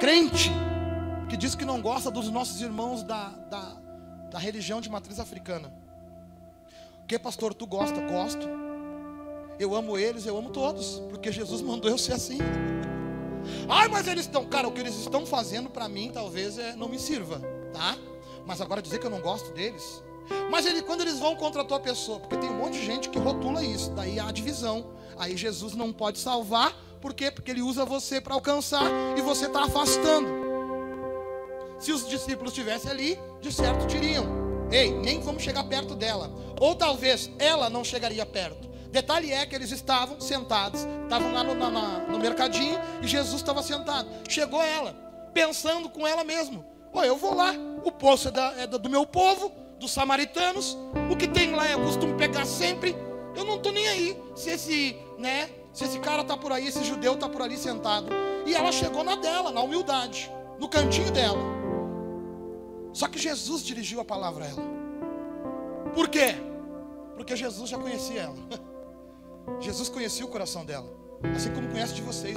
crente 0.00 0.50
que 1.28 1.36
diz 1.36 1.54
que 1.54 1.64
não 1.64 1.80
gosta 1.80 2.10
dos 2.10 2.28
nossos 2.28 2.60
irmãos 2.60 3.04
da, 3.04 3.28
da, 3.28 3.76
da 4.32 4.38
religião 4.40 4.80
de 4.80 4.90
matriz 4.90 5.20
africana. 5.20 5.85
Que 7.06 7.18
pastor, 7.18 7.54
tu 7.54 7.66
gosta? 7.66 8.00
Gosto. 8.00 8.48
Eu 9.58 9.74
amo 9.74 9.96
eles, 9.96 10.26
eu 10.26 10.36
amo 10.36 10.50
todos, 10.50 11.00
porque 11.08 11.30
Jesus 11.30 11.62
mandou 11.62 11.90
eu 11.90 11.96
ser 11.96 12.14
assim. 12.14 12.38
Ai, 13.68 13.88
mas 13.88 14.08
eles 14.08 14.24
estão, 14.24 14.44
cara, 14.44 14.66
o 14.66 14.72
que 14.72 14.80
eles 14.80 14.96
estão 14.96 15.24
fazendo 15.24 15.70
para 15.70 15.88
mim 15.88 16.10
talvez 16.12 16.58
é, 16.58 16.74
não 16.74 16.88
me 16.88 16.98
sirva, 16.98 17.40
tá? 17.72 17.96
Mas 18.44 18.60
agora 18.60 18.82
dizer 18.82 18.98
que 18.98 19.06
eu 19.06 19.10
não 19.10 19.20
gosto 19.20 19.52
deles. 19.52 20.02
Mas 20.50 20.66
ele, 20.66 20.82
quando 20.82 21.02
eles 21.02 21.20
vão 21.20 21.36
contra 21.36 21.62
a 21.62 21.64
tua 21.64 21.78
pessoa, 21.78 22.18
porque 22.18 22.36
tem 22.36 22.50
um 22.50 22.58
monte 22.58 22.72
de 22.72 22.84
gente 22.84 23.08
que 23.08 23.18
rotula 23.18 23.62
isso, 23.62 23.90
daí 23.92 24.18
há 24.18 24.30
divisão. 24.32 24.86
Aí 25.16 25.36
Jesus 25.36 25.74
não 25.74 25.92
pode 25.92 26.18
salvar, 26.18 26.74
por 27.00 27.14
quê? 27.14 27.30
Porque 27.30 27.52
ele 27.52 27.62
usa 27.62 27.84
você 27.84 28.20
para 28.20 28.34
alcançar 28.34 28.90
e 29.16 29.20
você 29.20 29.46
está 29.46 29.64
afastando. 29.64 30.28
Se 31.78 31.92
os 31.92 32.08
discípulos 32.08 32.52
estivessem 32.52 32.90
ali, 32.90 33.18
de 33.40 33.52
certo 33.52 33.86
diriam: 33.86 34.26
Ei, 34.70 34.92
nem 34.92 35.20
vamos 35.20 35.42
chegar 35.42 35.62
perto 35.64 35.94
dela. 35.94 36.30
Ou 36.60 36.74
talvez 36.74 37.30
ela 37.38 37.68
não 37.68 37.84
chegaria 37.84 38.24
perto. 38.24 38.66
Detalhe 38.90 39.32
é 39.32 39.44
que 39.44 39.54
eles 39.54 39.70
estavam 39.72 40.20
sentados, 40.20 40.86
estavam 41.02 41.32
lá 41.32 41.44
no, 41.44 41.54
na, 41.54 41.98
no 41.98 42.18
mercadinho 42.18 42.78
e 43.02 43.06
Jesus 43.06 43.40
estava 43.40 43.62
sentado. 43.62 44.08
Chegou 44.28 44.62
ela, 44.62 44.92
pensando 45.34 45.88
com 45.88 46.06
ela 46.06 46.24
mesmo: 46.24 46.64
Ó, 46.92 47.04
eu 47.04 47.16
vou 47.16 47.34
lá, 47.34 47.52
o 47.84 47.92
poço 47.92 48.28
é, 48.28 48.30
da, 48.30 48.54
é 48.56 48.66
do 48.66 48.88
meu 48.88 49.04
povo, 49.04 49.52
dos 49.78 49.90
samaritanos, 49.90 50.78
o 51.10 51.16
que 51.16 51.28
tem 51.28 51.54
lá 51.54 51.68
eu 51.68 51.80
costumo 51.80 52.16
pegar 52.16 52.46
sempre. 52.46 52.96
Eu 53.34 53.44
não 53.44 53.56
estou 53.56 53.70
nem 53.70 53.86
aí 53.86 54.16
se 54.34 54.48
esse, 54.48 54.96
né, 55.18 55.50
se 55.74 55.84
esse 55.84 55.98
cara 55.98 56.22
está 56.22 56.36
por 56.38 56.50
aí, 56.52 56.66
esse 56.66 56.82
judeu 56.82 57.14
está 57.14 57.28
por 57.28 57.42
ali 57.42 57.58
sentado. 57.58 58.08
E 58.46 58.54
ela 58.54 58.72
chegou 58.72 59.04
na 59.04 59.16
dela, 59.16 59.50
na 59.50 59.60
humildade, 59.60 60.30
no 60.58 60.68
cantinho 60.68 61.10
dela. 61.10 61.38
Só 62.94 63.08
que 63.08 63.18
Jesus 63.18 63.62
dirigiu 63.62 64.00
a 64.00 64.04
palavra 64.04 64.44
a 64.44 64.48
ela. 64.48 64.75
Por 65.96 66.08
quê? 66.08 66.34
Porque 67.16 67.34
Jesus 67.34 67.70
já 67.70 67.78
conhecia 67.78 68.20
ela. 68.20 68.36
Jesus 69.60 69.88
conhecia 69.88 70.26
o 70.26 70.28
coração 70.28 70.62
dela. 70.62 70.86
Assim 71.34 71.50
como 71.50 71.68
conhece 71.68 71.94
de 71.94 72.02
vocês. 72.02 72.36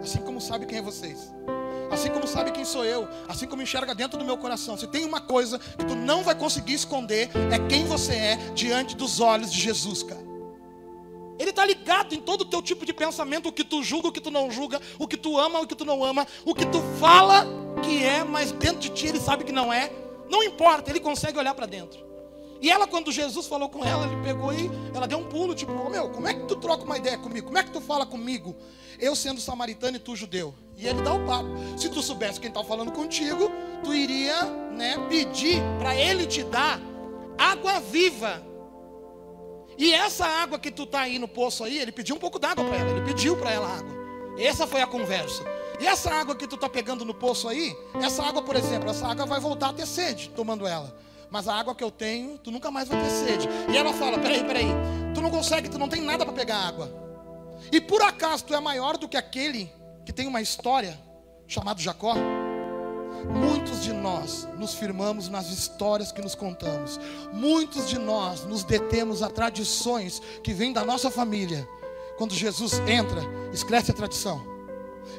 Assim 0.00 0.18
como 0.20 0.40
sabe 0.40 0.66
quem 0.66 0.78
é 0.78 0.82
vocês. 0.82 1.34
Assim 1.90 2.10
como 2.10 2.28
sabe 2.28 2.52
quem 2.52 2.64
sou 2.64 2.84
eu. 2.84 3.08
Assim 3.26 3.48
como 3.48 3.60
enxerga 3.60 3.92
dentro 3.92 4.16
do 4.16 4.24
meu 4.24 4.38
coração. 4.38 4.78
Se 4.78 4.86
tem 4.86 5.04
uma 5.04 5.20
coisa 5.20 5.58
que 5.58 5.84
tu 5.84 5.96
não 5.96 6.22
vai 6.22 6.36
conseguir 6.36 6.74
esconder, 6.74 7.28
é 7.52 7.58
quem 7.68 7.86
você 7.86 8.14
é 8.14 8.36
diante 8.54 8.94
dos 8.94 9.18
olhos 9.18 9.52
de 9.52 9.60
Jesus, 9.60 10.04
cara. 10.04 10.30
Ele 11.40 11.50
está 11.50 11.66
ligado 11.66 12.14
em 12.14 12.20
todo 12.20 12.42
o 12.42 12.44
teu 12.44 12.62
tipo 12.62 12.86
de 12.86 12.92
pensamento, 12.92 13.48
o 13.48 13.52
que 13.52 13.64
tu 13.64 13.82
julga, 13.82 14.06
o 14.08 14.12
que 14.12 14.20
tu 14.20 14.30
não 14.30 14.48
julga, 14.48 14.80
o 14.96 15.08
que 15.08 15.16
tu 15.16 15.36
ama, 15.36 15.58
o 15.58 15.66
que 15.66 15.74
tu 15.74 15.84
não 15.84 16.04
ama, 16.04 16.24
o 16.44 16.54
que 16.54 16.66
tu 16.66 16.80
fala 17.00 17.46
que 17.82 18.04
é, 18.04 18.22
mas 18.22 18.52
dentro 18.52 18.78
de 18.78 18.90
ti 18.90 19.08
ele 19.08 19.18
sabe 19.18 19.42
que 19.42 19.50
não 19.50 19.72
é. 19.72 19.90
Não 20.30 20.40
importa, 20.44 20.88
ele 20.88 21.00
consegue 21.00 21.36
olhar 21.36 21.54
para 21.54 21.66
dentro. 21.66 22.09
E 22.60 22.70
ela, 22.70 22.86
quando 22.86 23.10
Jesus 23.10 23.46
falou 23.46 23.68
com 23.68 23.84
ela, 23.84 24.06
ele 24.06 24.22
pegou 24.22 24.52
e 24.52 24.70
ela 24.94 25.06
deu 25.06 25.18
um 25.18 25.24
pulo, 25.24 25.54
tipo, 25.54 25.72
oh, 25.72 25.88
meu, 25.88 26.10
como 26.10 26.28
é 26.28 26.34
que 26.34 26.46
tu 26.46 26.56
troca 26.56 26.84
uma 26.84 26.98
ideia 26.98 27.16
comigo? 27.16 27.46
Como 27.46 27.58
é 27.58 27.62
que 27.62 27.70
tu 27.70 27.80
fala 27.80 28.04
comigo? 28.04 28.54
Eu 28.98 29.16
sendo 29.16 29.40
samaritano 29.40 29.96
e 29.96 30.00
tu 30.00 30.14
judeu. 30.14 30.54
E 30.76 30.86
ele 30.86 31.00
dá 31.00 31.14
o 31.14 31.24
papo. 31.24 31.48
Se 31.78 31.88
tu 31.88 32.02
soubesse 32.02 32.38
quem 32.38 32.48
está 32.48 32.62
falando 32.62 32.92
contigo, 32.92 33.50
tu 33.82 33.94
iria 33.94 34.44
né, 34.76 34.96
pedir 35.08 35.62
para 35.78 35.96
ele 35.96 36.26
te 36.26 36.42
dar 36.42 36.80
água 37.38 37.80
viva 37.80 38.50
e 39.80 39.94
essa 39.94 40.26
água 40.26 40.58
que 40.58 40.70
tu 40.70 40.84
tá 40.84 41.00
aí 41.00 41.18
no 41.18 41.26
poço 41.26 41.64
aí, 41.64 41.78
ele 41.78 41.90
pediu 41.90 42.14
um 42.14 42.18
pouco 42.18 42.38
d'água 42.38 42.62
para 42.62 42.76
ela, 42.76 42.90
ele 42.90 43.00
pediu 43.00 43.34
para 43.34 43.50
ela 43.50 43.66
água. 43.66 43.90
Essa 44.38 44.66
foi 44.66 44.82
a 44.82 44.86
conversa. 44.86 45.42
E 45.80 45.86
essa 45.86 46.10
água 46.10 46.36
que 46.36 46.46
tu 46.46 46.58
tá 46.58 46.68
pegando 46.68 47.02
no 47.02 47.14
poço 47.14 47.48
aí, 47.48 47.74
essa 47.94 48.22
água, 48.22 48.42
por 48.42 48.56
exemplo, 48.56 48.90
essa 48.90 49.06
água 49.06 49.24
vai 49.24 49.40
voltar 49.40 49.70
a 49.70 49.72
ter 49.72 49.86
sede 49.86 50.28
tomando 50.36 50.66
ela. 50.66 50.94
Mas 51.30 51.46
a 51.46 51.54
água 51.54 51.74
que 51.74 51.84
eu 51.84 51.90
tenho, 51.90 52.38
tu 52.38 52.50
nunca 52.50 52.70
mais 52.70 52.88
vai 52.88 53.00
ter 53.02 53.10
sede. 53.10 53.48
E 53.70 53.76
ela 53.76 53.92
fala: 53.92 54.18
peraí, 54.18 54.44
peraí, 54.44 54.68
tu 55.14 55.20
não 55.20 55.30
consegue, 55.30 55.68
tu 55.68 55.78
não 55.78 55.88
tem 55.88 56.02
nada 56.02 56.24
para 56.24 56.34
pegar 56.34 56.56
água. 56.56 56.90
E 57.70 57.80
por 57.80 58.02
acaso 58.02 58.44
tu 58.44 58.54
é 58.54 58.60
maior 58.60 58.96
do 58.96 59.08
que 59.08 59.16
aquele 59.16 59.72
que 60.04 60.12
tem 60.12 60.26
uma 60.26 60.40
história 60.40 60.98
chamado 61.46 61.80
Jacó? 61.80 62.14
Muitos 63.28 63.82
de 63.82 63.92
nós 63.92 64.48
nos 64.56 64.74
firmamos 64.74 65.28
nas 65.28 65.50
histórias 65.50 66.10
que 66.10 66.22
nos 66.22 66.34
contamos. 66.34 66.98
Muitos 67.32 67.88
de 67.88 67.98
nós 67.98 68.44
nos 68.44 68.64
detemos 68.64 69.22
a 69.22 69.28
tradições 69.28 70.20
que 70.42 70.54
vêm 70.54 70.72
da 70.72 70.84
nossa 70.84 71.10
família. 71.10 71.68
Quando 72.16 72.34
Jesus 72.34 72.80
entra, 72.86 73.22
esquece 73.52 73.90
a 73.90 73.94
tradição. 73.94 74.44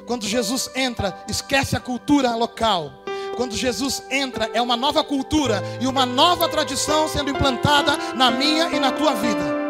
Quando 0.06 0.26
Jesus 0.26 0.70
entra, 0.74 1.24
esquece 1.28 1.76
a 1.76 1.80
cultura 1.80 2.34
local. 2.34 3.01
Quando 3.36 3.56
Jesus 3.56 4.02
entra, 4.10 4.50
é 4.52 4.60
uma 4.60 4.76
nova 4.76 5.02
cultura 5.02 5.62
e 5.80 5.86
uma 5.86 6.04
nova 6.04 6.48
tradição 6.48 7.08
sendo 7.08 7.30
implantada 7.30 7.96
na 8.14 8.30
minha 8.30 8.68
e 8.68 8.78
na 8.78 8.92
tua 8.92 9.14
vida. 9.14 9.62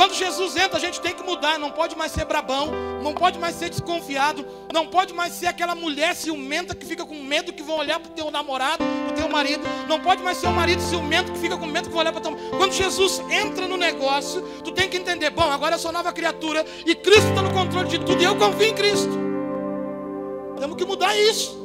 Quando 0.00 0.14
Jesus 0.14 0.56
entra, 0.56 0.78
a 0.78 0.80
gente 0.80 0.98
tem 0.98 1.14
que 1.14 1.22
mudar. 1.22 1.58
Não 1.58 1.70
pode 1.70 1.94
mais 1.94 2.10
ser 2.12 2.24
brabão, 2.24 2.72
não 3.02 3.12
pode 3.12 3.38
mais 3.38 3.54
ser 3.54 3.68
desconfiado, 3.68 4.46
não 4.72 4.86
pode 4.86 5.12
mais 5.12 5.34
ser 5.34 5.46
aquela 5.46 5.74
mulher 5.74 6.16
ciumenta 6.16 6.74
que 6.74 6.86
fica 6.86 7.04
com 7.04 7.16
medo 7.16 7.52
que 7.52 7.62
vão 7.62 7.76
olhar 7.76 8.00
para 8.00 8.10
o 8.10 8.14
teu 8.14 8.30
namorado, 8.30 8.82
para 8.82 9.12
o 9.12 9.16
teu 9.16 9.28
marido. 9.28 9.62
Não 9.86 10.00
pode 10.00 10.22
mais 10.22 10.38
ser 10.38 10.46
o 10.46 10.52
marido 10.52 10.80
ciumento 10.80 11.32
que 11.32 11.38
fica 11.38 11.54
com 11.54 11.66
medo 11.66 11.88
que 11.88 11.92
vão 11.92 12.00
olhar 12.00 12.12
para 12.12 12.20
o 12.20 12.22
teu. 12.22 12.50
Quando 12.56 12.72
Jesus 12.72 13.20
entra 13.30 13.68
no 13.68 13.76
negócio, 13.76 14.40
tu 14.64 14.72
tem 14.72 14.88
que 14.88 14.96
entender: 14.96 15.28
bom, 15.28 15.50
agora 15.50 15.74
eu 15.74 15.78
sou 15.78 15.92
nova 15.92 16.10
criatura 16.14 16.64
e 16.86 16.94
Cristo 16.94 17.28
está 17.28 17.42
no 17.42 17.52
controle 17.52 17.90
de 17.90 17.98
tudo 17.98 18.22
e 18.22 18.24
eu 18.24 18.36
confio 18.36 18.68
em 18.68 18.74
Cristo. 18.74 19.18
Temos 20.58 20.78
que 20.78 20.84
mudar 20.86 21.14
isso. 21.14 21.59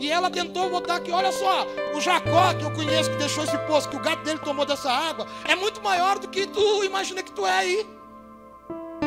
E 0.00 0.10
ela 0.10 0.30
tentou 0.30 0.70
botar 0.70 0.96
aqui, 0.96 1.12
olha 1.12 1.30
só, 1.30 1.66
o 1.94 2.00
Jacó 2.00 2.54
que 2.54 2.64
eu 2.64 2.72
conheço, 2.72 3.10
que 3.10 3.18
deixou 3.18 3.44
esse 3.44 3.58
poço, 3.66 3.86
que 3.90 3.96
o 3.96 4.00
gato 4.00 4.24
dele 4.24 4.38
tomou 4.38 4.64
dessa 4.64 4.90
água, 4.90 5.26
é 5.46 5.54
muito 5.54 5.82
maior 5.82 6.18
do 6.18 6.26
que 6.26 6.46
tu 6.46 6.82
imagina 6.82 7.22
que 7.22 7.30
tu 7.30 7.46
é 7.46 7.52
aí. 7.52 7.86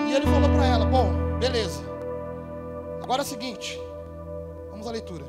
E 0.08 0.14
ele 0.14 0.26
falou 0.28 0.50
para 0.50 0.68
ela: 0.68 0.86
Bom, 0.86 1.12
beleza. 1.40 1.82
Agora 3.02 3.22
é 3.22 3.26
o 3.26 3.28
seguinte, 3.28 3.82
vamos 4.70 4.88
à 4.88 4.92
leitura. 4.92 5.26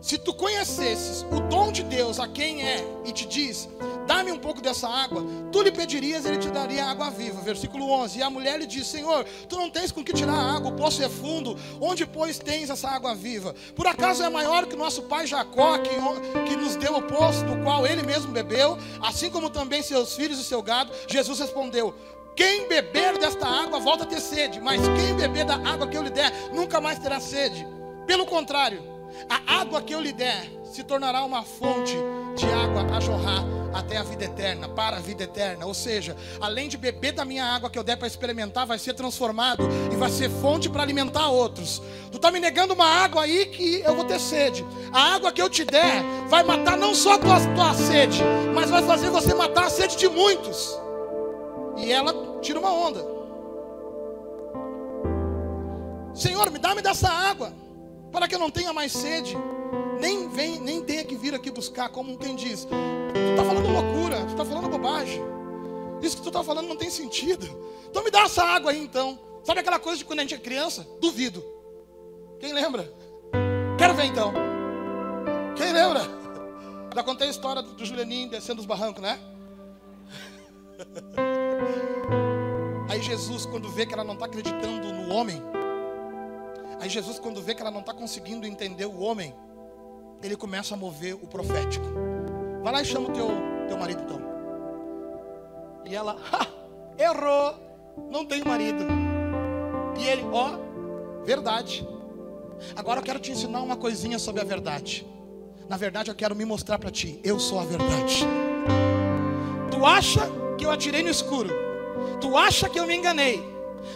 Se 0.00 0.16
tu 0.16 0.32
conhecesses 0.32 1.26
o 1.30 1.40
dom 1.40 1.70
de 1.70 1.82
Deus 1.82 2.18
a 2.18 2.26
quem 2.26 2.62
é 2.62 2.82
e 3.04 3.12
te 3.12 3.26
diz, 3.26 3.68
dá-me 4.06 4.32
um 4.32 4.38
pouco 4.38 4.62
dessa 4.62 4.88
água, 4.88 5.22
tu 5.52 5.60
lhe 5.62 5.70
pedirias, 5.70 6.24
ele 6.24 6.38
te 6.38 6.48
daria 6.48 6.86
água 6.86 7.10
viva. 7.10 7.42
Versículo 7.42 7.90
11. 7.90 8.18
E 8.18 8.22
a 8.22 8.30
mulher 8.30 8.58
lhe 8.58 8.66
disse: 8.66 8.92
Senhor, 8.92 9.24
tu 9.46 9.56
não 9.56 9.68
tens 9.68 9.92
com 9.92 10.02
que 10.02 10.14
tirar 10.14 10.32
a 10.32 10.56
água, 10.56 10.70
o 10.70 10.74
poço 10.74 11.02
é 11.02 11.08
fundo, 11.08 11.54
onde 11.78 12.06
pois 12.06 12.38
tens 12.38 12.70
essa 12.70 12.88
água 12.88 13.14
viva? 13.14 13.54
Por 13.76 13.86
acaso 13.86 14.22
é 14.22 14.30
maior 14.30 14.66
que 14.66 14.74
nosso 14.74 15.02
pai 15.02 15.26
Jacó, 15.26 15.76
que, 15.78 15.90
que 16.48 16.56
nos 16.56 16.76
deu 16.76 16.96
o 16.96 17.02
poço, 17.02 17.44
do 17.44 17.62
qual 17.62 17.86
ele 17.86 18.02
mesmo 18.02 18.32
bebeu, 18.32 18.78
assim 19.02 19.30
como 19.30 19.50
também 19.50 19.82
seus 19.82 20.14
filhos 20.14 20.38
e 20.38 20.44
seu 20.44 20.62
gado? 20.62 20.90
Jesus 21.08 21.38
respondeu: 21.38 21.94
quem 22.34 22.66
beber 22.68 23.18
desta 23.18 23.46
água 23.46 23.78
volta 23.78 24.04
a 24.04 24.06
ter 24.06 24.20
sede, 24.20 24.60
mas 24.60 24.80
quem 24.80 25.14
beber 25.14 25.44
da 25.44 25.56
água 25.56 25.86
que 25.86 25.96
eu 25.96 26.02
lhe 26.02 26.10
der 26.10 26.32
nunca 26.54 26.80
mais 26.80 26.98
terá 26.98 27.20
sede. 27.20 27.66
Pelo 28.06 28.24
contrário, 28.24 28.99
a 29.28 29.60
água 29.60 29.82
que 29.82 29.94
eu 29.94 30.00
lhe 30.00 30.12
der 30.12 30.50
se 30.64 30.84
tornará 30.84 31.24
uma 31.24 31.42
fonte 31.42 31.96
de 32.36 32.46
água 32.46 32.96
a 32.96 33.00
jorrar 33.00 33.44
até 33.72 33.96
a 33.96 34.02
vida 34.02 34.24
eterna, 34.24 34.68
para 34.68 34.96
a 34.96 35.00
vida 35.00 35.24
eterna. 35.24 35.66
Ou 35.66 35.74
seja, 35.74 36.16
além 36.40 36.68
de 36.68 36.76
beber 36.76 37.12
da 37.12 37.24
minha 37.24 37.44
água 37.44 37.70
que 37.70 37.78
eu 37.78 37.84
der 37.84 37.96
para 37.96 38.06
experimentar, 38.06 38.66
vai 38.66 38.78
ser 38.78 38.94
transformado 38.94 39.68
e 39.92 39.96
vai 39.96 40.10
ser 40.10 40.28
fonte 40.30 40.68
para 40.68 40.82
alimentar 40.82 41.28
outros. 41.28 41.82
Tu 42.10 42.16
está 42.16 42.30
me 42.30 42.40
negando 42.40 42.74
uma 42.74 42.86
água 42.86 43.22
aí 43.22 43.46
que 43.46 43.80
eu 43.80 43.94
vou 43.94 44.04
ter 44.04 44.20
sede. 44.20 44.64
A 44.92 45.14
água 45.14 45.32
que 45.32 45.40
eu 45.42 45.48
te 45.48 45.64
der 45.64 46.02
vai 46.28 46.42
matar 46.42 46.76
não 46.76 46.94
só 46.94 47.14
a 47.14 47.18
tua, 47.18 47.40
tua 47.54 47.74
sede, 47.74 48.20
mas 48.54 48.70
vai 48.70 48.82
fazer 48.82 49.10
você 49.10 49.34
matar 49.34 49.64
a 49.64 49.70
sede 49.70 49.96
de 49.96 50.08
muitos. 50.08 50.78
E 51.76 51.92
ela 51.92 52.40
tira 52.40 52.58
uma 52.58 52.72
onda. 52.72 53.20
Senhor, 56.14 56.50
me 56.50 56.58
dá-me 56.58 56.82
dessa 56.82 57.08
água 57.08 57.52
para 58.10 58.28
que 58.28 58.34
eu 58.34 58.38
não 58.38 58.50
tenha 58.50 58.72
mais 58.72 58.92
sede. 58.92 59.36
Nem 60.00 60.28
vem, 60.28 60.58
nem 60.60 60.82
tenha 60.82 61.04
que 61.04 61.14
vir 61.14 61.34
aqui 61.34 61.50
buscar, 61.50 61.90
como 61.90 62.18
quem 62.18 62.34
diz. 62.34 62.64
Tu 62.64 62.74
está 63.30 63.44
falando 63.44 63.70
loucura, 63.70 64.24
tu 64.24 64.30
está 64.30 64.44
falando 64.44 64.68
bobagem. 64.68 65.22
Isso 66.02 66.16
que 66.16 66.22
tu 66.22 66.28
está 66.28 66.42
falando 66.42 66.68
não 66.68 66.76
tem 66.76 66.90
sentido. 66.90 67.46
Então 67.88 68.02
me 68.02 68.10
dá 68.10 68.22
essa 68.22 68.42
água 68.42 68.70
aí 68.70 68.82
então. 68.82 69.18
Sabe 69.44 69.60
aquela 69.60 69.78
coisa 69.78 69.98
de 69.98 70.04
quando 70.04 70.20
a 70.20 70.22
gente 70.22 70.34
é 70.34 70.38
criança? 70.38 70.86
Duvido. 71.00 71.44
Quem 72.38 72.52
lembra? 72.52 72.92
Quero 73.78 73.94
ver 73.94 74.04
então. 74.04 74.32
Quem 75.56 75.72
lembra? 75.72 76.02
Já 76.94 77.02
contei 77.02 77.28
a 77.28 77.30
história 77.30 77.62
do 77.62 77.84
Julianinho 77.84 78.30
descendo 78.30 78.60
os 78.60 78.66
barrancos, 78.66 79.02
né? 79.02 79.18
Aí 82.88 83.02
Jesus, 83.02 83.46
quando 83.46 83.70
vê 83.70 83.86
que 83.86 83.94
ela 83.94 84.02
não 84.02 84.14
está 84.14 84.26
acreditando 84.26 84.92
no 84.92 85.14
homem, 85.14 85.40
Aí 86.80 86.88
Jesus, 86.88 87.18
quando 87.18 87.42
vê 87.42 87.54
que 87.54 87.60
ela 87.60 87.70
não 87.70 87.80
está 87.80 87.92
conseguindo 87.92 88.46
entender 88.46 88.86
o 88.86 89.00
homem, 89.00 89.34
ele 90.22 90.34
começa 90.34 90.74
a 90.74 90.76
mover 90.78 91.14
o 91.14 91.26
profético. 91.26 91.84
Vai 92.62 92.72
lá 92.72 92.80
e 92.80 92.84
chama 92.86 93.10
o 93.10 93.12
teu, 93.12 93.28
teu 93.68 93.78
marido 93.78 94.02
então. 94.02 94.20
E 95.84 95.94
ela, 95.94 96.16
errou, 96.98 97.54
não 98.10 98.24
tem 98.24 98.42
marido. 98.42 98.84
E 99.98 100.06
ele, 100.06 100.24
ó, 100.32 100.52
verdade. 101.22 101.86
Agora 102.74 103.00
eu 103.00 103.04
quero 103.04 103.18
te 103.18 103.30
ensinar 103.30 103.60
uma 103.60 103.76
coisinha 103.76 104.18
sobre 104.18 104.40
a 104.40 104.44
verdade. 104.44 105.06
Na 105.68 105.76
verdade, 105.76 106.10
eu 106.10 106.14
quero 106.14 106.34
me 106.34 106.46
mostrar 106.46 106.78
para 106.78 106.90
ti. 106.90 107.20
Eu 107.22 107.38
sou 107.38 107.60
a 107.60 107.64
verdade. 107.64 108.26
Tu 109.70 109.86
acha 109.86 110.22
que 110.56 110.64
eu 110.64 110.70
atirei 110.70 111.02
no 111.02 111.10
escuro? 111.10 111.50
Tu 112.20 112.36
acha 112.36 112.68
que 112.68 112.80
eu 112.80 112.86
me 112.86 112.96
enganei? 112.96 113.42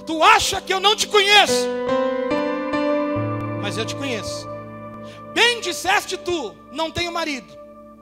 Tu 0.07 0.23
acha 0.23 0.61
que 0.61 0.73
eu 0.73 0.81
não 0.81 0.95
te 0.95 1.07
conheço? 1.07 1.67
Mas 3.65 3.79
eu 3.79 3.87
te 3.87 3.97
conheço. 3.97 4.47
Bem 5.33 5.59
disseste 5.63 6.19
tu, 6.19 6.55
não 6.71 6.91
tenho 6.91 7.11
marido, 7.11 7.51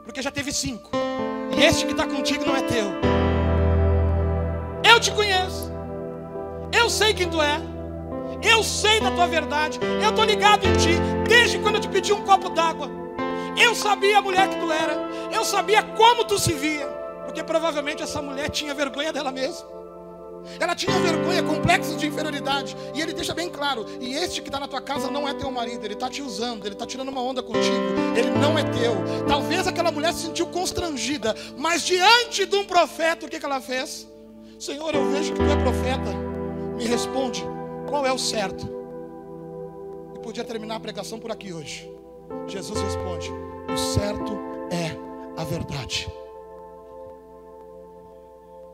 porque 0.05 0.21
já 0.21 0.29
teve 0.29 0.53
cinco, 0.53 0.91
e 1.57 1.63
este 1.63 1.87
que 1.87 1.93
está 1.93 2.05
contigo 2.05 2.45
não 2.45 2.57
é 2.57 2.63
teu. 2.63 2.87
Eu 4.83 4.99
te 4.99 5.13
conheço, 5.13 5.71
eu 6.73 6.91
sei 6.91 7.15
quem 7.15 7.31
tu 7.31 7.41
é, 7.41 7.61
eu 8.43 8.65
sei 8.65 9.01
da 9.01 9.13
tua 9.13 9.29
verdade, 9.29 9.79
eu 10.03 10.11
estou 10.11 10.25
ligado 10.25 10.67
em 10.67 10.77
ti, 10.77 10.99
desde 11.29 11.61
quando 11.61 11.77
eu 11.77 11.81
te 11.81 11.89
pedi 11.89 12.13
um 12.13 12.25
copo 12.25 12.49
d'água. 12.49 12.91
Eu 13.57 13.73
sabia 13.73 14.19
a 14.19 14.21
mulher 14.21 14.49
que 14.49 14.57
tu 14.57 14.73
era, 14.73 14.97
eu 15.33 15.45
sabia 15.45 15.81
como 15.81 16.25
tu 16.25 16.41
se 16.41 16.55
via, 16.55 16.89
porque 17.25 17.45
provavelmente 17.45 18.03
essa 18.03 18.21
mulher 18.21 18.51
tinha 18.51 18.75
vergonha 18.75 19.13
dela 19.13 19.31
mesma. 19.31 19.82
Ela 20.59 20.75
tinha 20.75 20.99
vergonha, 20.99 21.43
complexos 21.43 21.97
de 21.99 22.07
inferioridade. 22.07 22.77
E 22.95 23.01
ele 23.01 23.13
deixa 23.13 23.35
bem 23.35 23.49
claro: 23.49 23.87
e 24.01 24.15
este 24.15 24.41
que 24.41 24.49
está 24.49 24.59
na 24.59 24.69
tua 24.69 24.81
casa 24.81 25.11
não 25.11 25.29
é 25.29 25.35
teu 25.35 25.51
marido, 25.51 25.85
ele 25.85 25.95
está 25.95 26.09
te 26.09 26.23
usando, 26.23 26.65
ele 26.65 26.75
está 26.75 26.87
tirando 26.87 27.09
uma 27.09 27.23
onda 27.23 27.43
contigo, 27.43 27.77
ele 28.17 28.31
não 28.31 28.59
é 28.59 28.65
teu. 28.65 28.95
Talvez 29.27 29.67
aquela 29.67 29.91
mulher 29.91 30.13
se 30.13 30.27
sentiu 30.27 30.47
constrangida, 30.47 31.35
mas 31.57 31.83
diante 31.83 32.47
de 32.47 32.57
um 32.57 32.65
profeta, 32.65 33.27
o 33.27 33.29
que, 33.29 33.39
que 33.39 33.47
ela 33.47 33.61
fez? 33.61 34.09
Senhor, 34.59 34.95
eu 34.95 35.11
vejo 35.11 35.33
que 35.33 35.39
tu 35.39 35.51
é 35.51 35.57
profeta, 35.57 36.13
me 36.77 36.85
responde, 36.85 37.45
qual 37.89 38.07
é 38.07 38.13
o 38.13 38.19
certo? 38.19 38.69
E 40.15 40.19
podia 40.21 40.45
terminar 40.45 40.77
a 40.77 40.81
pregação 40.81 41.19
por 41.19 41.31
aqui 41.33 41.53
hoje. 41.53 41.91
Jesus 42.47 42.81
responde: 42.81 43.31
o 43.73 43.77
certo 43.77 44.39
é 44.71 44.97
a 45.41 45.45
verdade. 45.45 46.11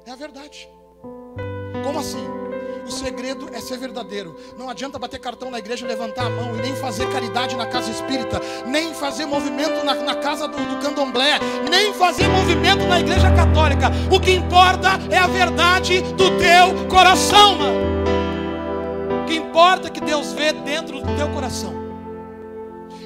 É 0.07 0.11
a 0.11 0.17
verdade. 0.17 0.69
Como 1.85 1.99
assim? 1.99 2.39
O 2.89 2.91
segredo 2.91 3.51
é 3.53 3.61
ser 3.61 3.77
verdadeiro. 3.77 4.35
Não 4.57 4.71
adianta 4.71 4.99
bater 4.99 5.21
cartão 5.21 5.51
na 5.51 5.59
igreja, 5.59 5.87
levantar 5.87 6.27
a 6.27 6.31
mão 6.31 6.57
e 6.57 6.63
nem 6.63 6.75
fazer 6.75 7.07
caridade 7.13 7.55
na 7.55 7.67
casa 7.67 7.91
espírita, 7.91 8.41
nem 8.67 8.95
fazer 8.95 9.27
movimento 9.27 9.85
na, 9.85 9.95
na 9.95 10.15
casa 10.15 10.49
do, 10.49 10.57
do 10.57 10.79
candomblé, 10.81 11.39
nem 11.71 11.93
fazer 11.93 12.27
movimento 12.29 12.87
na 12.87 12.99
igreja 12.99 13.31
católica. 13.31 13.91
O 14.11 14.19
que 14.19 14.33
importa 14.33 14.99
é 15.11 15.19
a 15.19 15.27
verdade 15.27 16.01
do 16.01 16.31
teu 16.39 16.89
coração, 16.89 17.57
mano. 17.57 17.79
O 19.23 19.27
que 19.27 19.37
importa 19.37 19.89
é 19.89 19.91
que 19.91 20.01
Deus 20.01 20.33
vê 20.33 20.53
dentro 20.53 21.03
do 21.03 21.15
teu 21.15 21.29
coração. 21.29 21.75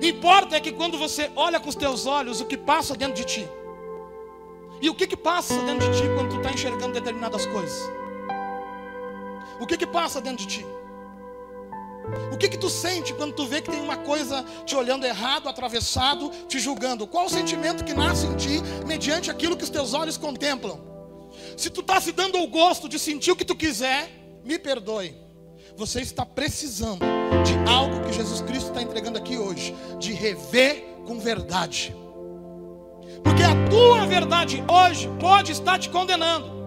Importa 0.00 0.56
é 0.56 0.60
que 0.60 0.70
quando 0.70 0.96
você 0.96 1.28
olha 1.34 1.58
com 1.58 1.68
os 1.68 1.74
teus 1.74 2.06
olhos, 2.06 2.40
o 2.40 2.44
que 2.44 2.56
passa 2.56 2.94
dentro 2.94 3.14
de 3.14 3.24
ti. 3.24 3.48
E 4.80 4.88
o 4.88 4.94
que, 4.94 5.08
que 5.08 5.16
passa 5.16 5.60
dentro 5.62 5.90
de 5.90 5.98
ti 6.00 6.08
quando 6.14 6.30
tu 6.30 6.36
está 6.36 6.52
enxergando 6.52 6.92
determinadas 6.92 7.46
coisas? 7.46 7.90
O 9.62 9.66
que 9.66 9.76
que 9.76 9.87
passa 9.87 10.21
dentro 10.21 10.45
de 10.45 10.59
ti? 10.59 10.66
O 12.33 12.37
que 12.37 12.49
que 12.49 12.59
tu 12.59 12.69
sente 12.69 13.14
quando 13.14 13.33
tu 13.33 13.47
vê 13.47 13.62
que 13.62 13.71
tem 13.71 13.81
uma 13.81 13.97
coisa 13.97 14.45
te 14.66 14.75
olhando 14.75 15.07
errado, 15.07 15.49
atravessado, 15.49 16.33
te 16.49 16.59
julgando? 16.59 17.07
Qual 17.07 17.26
o 17.26 17.31
sentimento 17.31 17.85
que 17.85 17.95
nasce 17.95 18.26
em 18.26 18.35
ti 18.35 18.61
mediante 18.85 19.31
aquilo 19.31 19.57
que 19.57 19.62
os 19.62 19.71
teus 19.71 19.95
olhos 19.95 20.16
contemplam? 20.16 20.81
Se 21.57 21.71
tu 21.71 21.81
está 21.81 22.00
se 22.00 22.11
dando 22.11 22.42
o 22.42 22.49
gosto 22.49 22.88
de 22.88 22.99
sentir 22.99 23.31
o 23.31 23.37
que 23.37 23.45
tu 23.45 23.54
quiser, 23.54 24.11
me 24.45 24.59
perdoe. 24.59 25.16
Você 25.76 26.00
está 26.00 26.26
precisando 26.26 27.04
de 27.45 27.71
algo 27.71 28.04
que 28.04 28.12
Jesus 28.12 28.40
Cristo 28.40 28.71
está 28.71 28.83
entregando 28.83 29.16
aqui 29.16 29.38
hoje, 29.38 29.73
de 30.00 30.12
rever 30.12 30.85
com 31.07 31.21
verdade. 31.21 31.95
Porque 33.23 33.45
a 33.45 33.69
tua 33.71 34.07
verdade 34.07 34.62
hoje 34.69 35.09
pode 35.21 35.52
estar 35.52 35.78
te 35.78 35.88
condenando. 35.88 36.62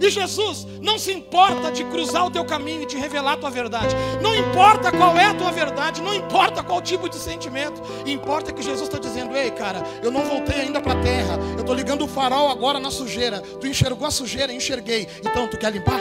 E 0.00 0.08
Jesus 0.08 0.66
não 0.80 0.98
se 0.98 1.12
importa 1.12 1.70
de 1.70 1.84
cruzar 1.84 2.26
o 2.26 2.30
teu 2.30 2.42
caminho 2.44 2.82
e 2.82 2.86
te 2.86 2.96
revelar 2.96 3.34
a 3.34 3.36
tua 3.36 3.50
verdade. 3.50 3.94
Não 4.22 4.34
importa 4.34 4.90
qual 4.90 5.16
é 5.18 5.26
a 5.26 5.34
tua 5.34 5.52
verdade, 5.52 6.00
não 6.00 6.14
importa 6.14 6.62
qual 6.62 6.80
tipo 6.80 7.06
de 7.06 7.16
sentimento. 7.16 7.82
Importa 8.06 8.50
que 8.50 8.62
Jesus 8.62 8.88
está 8.88 8.98
dizendo: 8.98 9.36
Ei, 9.36 9.50
cara, 9.50 9.82
eu 10.02 10.10
não 10.10 10.22
voltei 10.22 10.62
ainda 10.62 10.80
para 10.80 10.94
a 10.94 11.02
terra. 11.02 11.38
Eu 11.52 11.60
estou 11.60 11.74
ligando 11.74 12.02
o 12.02 12.08
farol 12.08 12.50
agora 12.50 12.80
na 12.80 12.90
sujeira. 12.90 13.40
Tu 13.40 13.66
enxergou 13.66 14.08
a 14.08 14.10
sujeira? 14.10 14.50
Enxerguei. 14.52 15.06
Então, 15.20 15.46
tu 15.48 15.58
quer 15.58 15.70
limpar? 15.70 16.00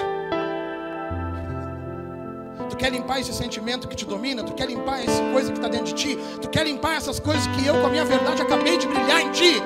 Tu 2.70 2.78
quer 2.78 2.92
limpar 2.92 3.20
esse 3.20 3.34
sentimento 3.34 3.86
que 3.86 3.98
te 3.98 4.06
domina? 4.06 4.44
Tu 4.44 4.54
quer 4.54 4.68
limpar 4.70 5.04
essa 5.04 5.22
coisa 5.34 5.52
que 5.52 5.58
está 5.58 5.68
dentro 5.68 5.88
de 5.88 5.94
ti? 5.94 6.18
Tu 6.42 6.48
quer 6.48 6.66
limpar 6.66 6.96
essas 6.96 7.20
coisas 7.20 7.46
que 7.48 7.66
eu, 7.66 7.82
com 7.82 7.88
a 7.88 7.90
minha 7.90 8.06
verdade, 8.06 8.42
acabei 8.42 8.78
de 8.78 8.88
brilhar 8.88 9.20
em 9.20 9.32
ti? 9.32 9.62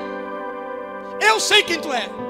Eu 1.20 1.38
sei 1.38 1.62
quem 1.62 1.78
tu 1.78 1.92
é. 1.92 2.23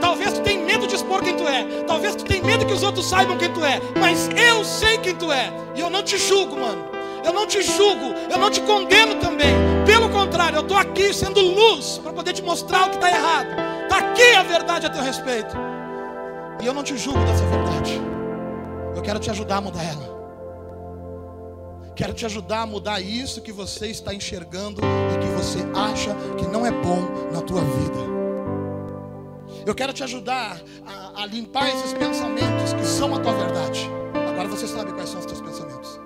Talvez 0.00 0.32
tu 0.32 0.40
tenha 0.40 0.64
medo 0.64 0.86
de 0.86 0.94
expor 0.94 1.22
quem 1.22 1.36
tu 1.36 1.46
é. 1.46 1.84
Talvez 1.86 2.16
tu 2.16 2.24
tenha 2.24 2.42
medo 2.42 2.66
que 2.66 2.72
os 2.72 2.82
outros 2.82 3.08
saibam 3.08 3.36
quem 3.36 3.52
tu 3.52 3.64
é. 3.64 3.80
Mas 3.98 4.28
eu 4.28 4.64
sei 4.64 4.98
quem 4.98 5.14
tu 5.14 5.30
é. 5.30 5.52
E 5.74 5.80
eu 5.80 5.90
não 5.90 6.02
te 6.02 6.16
julgo, 6.16 6.58
mano. 6.58 6.84
Eu 7.24 7.32
não 7.32 7.46
te 7.46 7.62
julgo. 7.62 8.14
Eu 8.30 8.38
não 8.38 8.50
te 8.50 8.60
condeno 8.62 9.16
também. 9.16 9.54
Pelo 9.84 10.08
contrário, 10.08 10.56
eu 10.56 10.62
estou 10.62 10.76
aqui 10.76 11.12
sendo 11.12 11.40
luz 11.40 11.98
para 11.98 12.12
poder 12.12 12.32
te 12.32 12.42
mostrar 12.42 12.86
o 12.86 12.90
que 12.90 12.96
está 12.96 13.10
errado. 13.10 13.48
Está 13.82 13.98
aqui 13.98 14.34
a 14.34 14.42
verdade 14.42 14.86
a 14.86 14.90
teu 14.90 15.02
respeito. 15.02 15.56
E 16.60 16.66
eu 16.66 16.74
não 16.74 16.82
te 16.82 16.96
julgo 16.96 17.20
dessa 17.24 17.44
verdade. 17.46 18.00
Eu 18.94 19.02
quero 19.02 19.18
te 19.18 19.30
ajudar 19.30 19.56
a 19.56 19.60
mudar 19.60 19.84
ela. 19.84 20.20
Quero 21.94 22.14
te 22.14 22.24
ajudar 22.24 22.62
a 22.62 22.66
mudar 22.66 23.00
isso 23.00 23.42
que 23.42 23.52
você 23.52 23.88
está 23.88 24.14
enxergando 24.14 24.80
e 24.80 25.18
que 25.18 25.26
você 25.34 25.58
acha 25.74 26.14
que 26.38 26.46
não 26.46 26.64
é 26.64 26.70
bom 26.70 27.30
na 27.32 27.42
tua 27.42 27.60
vida. 27.60 28.19
Eu 29.66 29.74
quero 29.74 29.92
te 29.92 30.02
ajudar 30.02 30.60
a, 30.86 31.22
a 31.22 31.26
limpar 31.26 31.68
esses 31.68 31.92
pensamentos 31.92 32.72
que 32.72 32.84
são 32.84 33.14
a 33.14 33.18
tua 33.18 33.32
verdade. 33.32 33.88
Agora 34.30 34.48
você 34.48 34.66
sabe 34.66 34.92
quais 34.92 35.08
são 35.08 35.20
os 35.20 35.26
teus 35.26 35.40
pensamentos. 35.40 36.00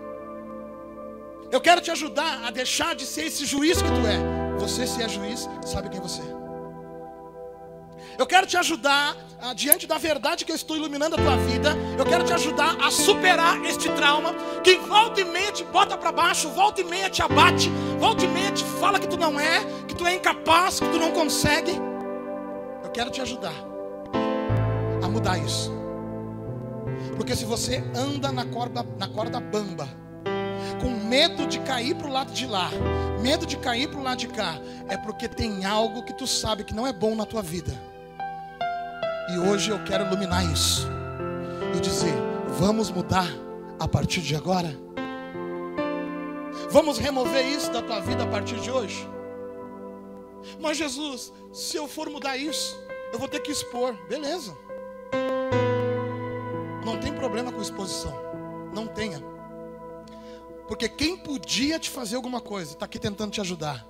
Eu 1.50 1.61
quero 1.61 1.80
te 1.80 1.90
ajudar 1.90 2.44
a 2.44 2.50
deixar 2.50 2.94
de 2.94 3.06
ser 3.06 3.26
esse 3.26 3.44
juiz 3.44 3.80
que 3.80 3.88
tu 3.88 4.06
é. 4.06 4.58
Você, 4.58 4.87
se 4.87 5.02
é 5.02 5.08
juiz, 5.08 5.49
sabe 5.64 5.88
quem 5.88 6.00
você 6.00 6.20
é. 6.20 6.34
Eu 8.18 8.26
quero 8.26 8.46
te 8.46 8.56
ajudar, 8.56 9.16
ah, 9.40 9.52
diante 9.54 9.87
da 9.87 9.99
verdade 9.99 10.44
que 10.44 10.52
eu 10.52 10.56
estou 10.56 10.76
iluminando 10.76 11.16
a 11.16 11.18
tua 11.18 11.37
vida, 11.37 11.76
eu 11.99 12.04
quero 12.04 12.25
te 12.25 12.32
ajudar 12.32 12.76
a 12.80 12.90
superar 12.90 13.64
este 13.64 13.88
trauma 13.90 14.34
que 14.62 14.76
volta 14.76 15.20
e 15.20 15.25
meia 15.25 15.50
te 15.52 15.64
bota 15.64 15.96
para 15.96 16.12
baixo, 16.12 16.49
volta 16.50 16.80
e 16.80 16.84
meia 16.84 17.11
te 17.11 17.23
abate, 17.23 17.68
volta 17.99 18.25
e 18.25 18.28
meia 18.28 18.52
te 18.52 18.64
fala 18.80 18.99
que 18.99 19.08
tu 19.08 19.16
não 19.16 19.38
é, 19.38 19.64
que 19.88 19.94
tu 19.94 20.06
é 20.06 20.14
incapaz, 20.14 20.78
que 20.78 20.88
tu 20.88 20.99
não 20.99 21.11
consegue. 21.11 21.73
Quero 22.94 23.10
te 23.10 23.20
ajudar 23.20 23.52
a 25.02 25.08
mudar 25.08 25.36
isso. 25.36 25.72
Porque 27.16 27.34
se 27.34 27.44
você 27.44 27.82
anda 27.92 28.30
na 28.30 28.44
corda, 28.44 28.86
na 28.96 29.08
corda 29.08 29.40
bamba, 29.40 29.88
com 30.80 30.90
medo 31.08 31.44
de 31.48 31.58
cair 31.58 31.96
para 31.96 32.06
o 32.06 32.12
lado 32.12 32.32
de 32.32 32.46
lá, 32.46 32.70
medo 33.20 33.46
de 33.46 33.56
cair 33.56 33.88
para 33.88 33.98
o 33.98 34.02
lado 34.02 34.18
de 34.18 34.28
cá, 34.28 34.60
é 34.88 34.96
porque 34.96 35.28
tem 35.28 35.64
algo 35.64 36.04
que 36.04 36.12
tu 36.12 36.24
sabe 36.24 36.62
que 36.62 36.72
não 36.72 36.86
é 36.86 36.92
bom 36.92 37.16
na 37.16 37.26
tua 37.26 37.42
vida. 37.42 37.72
E 39.32 39.38
hoje 39.38 39.70
eu 39.70 39.82
quero 39.82 40.06
iluminar 40.06 40.44
isso 40.52 40.86
e 41.76 41.80
dizer: 41.80 42.14
vamos 42.60 42.92
mudar 42.92 43.28
a 43.80 43.88
partir 43.88 44.20
de 44.20 44.36
agora? 44.36 44.72
Vamos 46.70 46.98
remover 46.98 47.44
isso 47.44 47.72
da 47.72 47.82
tua 47.82 48.00
vida 48.00 48.22
a 48.22 48.26
partir 48.28 48.60
de 48.60 48.70
hoje? 48.70 49.13
Mas 50.60 50.76
Jesus, 50.76 51.32
se 51.52 51.76
eu 51.76 51.86
for 51.88 52.08
mudar 52.08 52.36
isso, 52.36 52.76
eu 53.12 53.18
vou 53.18 53.28
ter 53.28 53.40
que 53.40 53.50
expor. 53.50 53.94
Beleza. 54.08 54.56
Não 56.84 56.98
tem 56.98 57.12
problema 57.12 57.52
com 57.52 57.62
exposição. 57.62 58.14
Não 58.72 58.86
tenha. 58.86 59.22
Porque 60.66 60.88
quem 60.88 61.16
podia 61.16 61.78
te 61.78 61.90
fazer 61.90 62.16
alguma 62.16 62.40
coisa, 62.40 62.72
está 62.72 62.86
aqui 62.86 62.98
tentando 62.98 63.30
te 63.30 63.40
ajudar. 63.40 63.86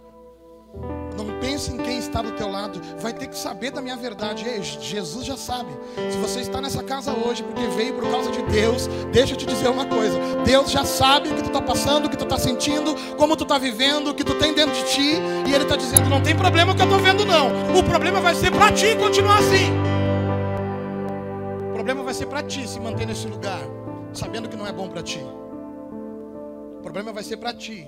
Não 1.17 1.39
pense 1.39 1.73
em 1.73 1.77
quem 1.77 1.99
está 1.99 2.21
do 2.21 2.33
teu 2.33 2.51
lado. 2.51 2.81
Vai 2.99 3.13
ter 3.13 3.29
que 3.29 3.37
saber 3.37 3.71
da 3.71 3.81
minha 3.81 3.97
verdade. 3.97 4.45
Jesus 4.63 5.25
já 5.25 5.37
sabe. 5.37 5.71
Se 6.11 6.19
você 6.19 6.41
está 6.41 6.61
nessa 6.61 6.83
casa 6.83 7.13
hoje 7.13 7.43
porque 7.43 7.67
veio 7.69 7.95
por 7.95 8.11
causa 8.11 8.31
de 8.31 8.43
Deus, 8.43 8.89
deixa 9.13 9.35
eu 9.35 9.37
te 9.37 9.47
dizer 9.47 9.69
uma 9.69 9.87
coisa. 9.87 10.19
Deus 10.45 10.71
já 10.71 10.85
sabe 10.85 11.29
o 11.29 11.35
que 11.35 11.43
tu 11.43 11.49
está 11.49 11.63
passando, 11.63 12.07
o 12.07 12.11
que 12.11 12.17
tu 12.17 12.25
está 12.25 12.37
sentindo, 12.37 12.95
como 13.17 13.37
tu 13.37 13.45
está 13.45 13.59
vivendo, 13.59 14.09
o 14.09 14.15
que 14.15 14.25
tu 14.25 14.35
tem 14.35 14.53
dentro 14.53 14.75
de 14.75 14.85
ti. 14.91 15.15
E 15.47 15.55
Ele 15.55 15.63
está 15.63 15.77
dizendo: 15.77 16.11
não 16.11 16.21
tem 16.21 16.37
problema 16.37 16.73
o 16.73 16.75
que 16.75 16.83
eu 16.83 16.87
estou 16.87 17.01
vendo, 17.01 17.25
não. 17.25 17.79
O 17.79 17.85
problema 17.85 18.21
vai 18.21 18.35
ser 18.35 18.51
para 18.51 18.73
ti 18.73 18.97
continuar 18.97 19.39
assim. 19.39 19.71
O 21.71 21.75
problema 21.75 22.03
vai 22.03 22.15
ser 22.15 22.27
para 22.27 22.43
ti 22.43 22.67
se 22.67 22.81
manter 22.81 23.07
nesse 23.07 23.29
lugar, 23.29 23.61
sabendo 24.13 24.49
que 24.49 24.57
não 24.57 24.67
é 24.67 24.73
bom 24.73 24.89
para 24.89 25.03
ti. 25.03 25.25
O 26.79 26.83
problema 26.83 27.13
vai 27.13 27.23
ser 27.23 27.37
para 27.37 27.53
ti 27.53 27.87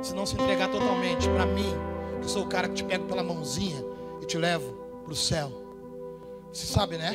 se 0.00 0.14
não 0.14 0.24
se 0.26 0.34
entregar 0.34 0.68
totalmente 0.68 1.28
para 1.30 1.46
mim 1.46 1.95
eu 2.22 2.28
sou 2.28 2.44
o 2.44 2.48
cara 2.48 2.68
que 2.68 2.74
te 2.74 2.84
pego 2.84 3.06
pela 3.06 3.22
mãozinha 3.22 3.84
e 4.20 4.26
te 4.26 4.38
levo 4.38 4.72
para 5.04 5.12
o 5.12 5.16
céu. 5.16 5.50
Você 6.52 6.66
sabe, 6.66 6.96
né? 6.96 7.14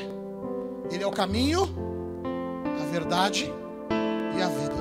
Ele 0.89 1.03
é 1.03 1.07
o 1.07 1.11
caminho, 1.11 1.63
a 2.81 2.85
verdade 2.91 3.51
e 4.37 4.41
a 4.41 4.47
vida. 4.47 4.75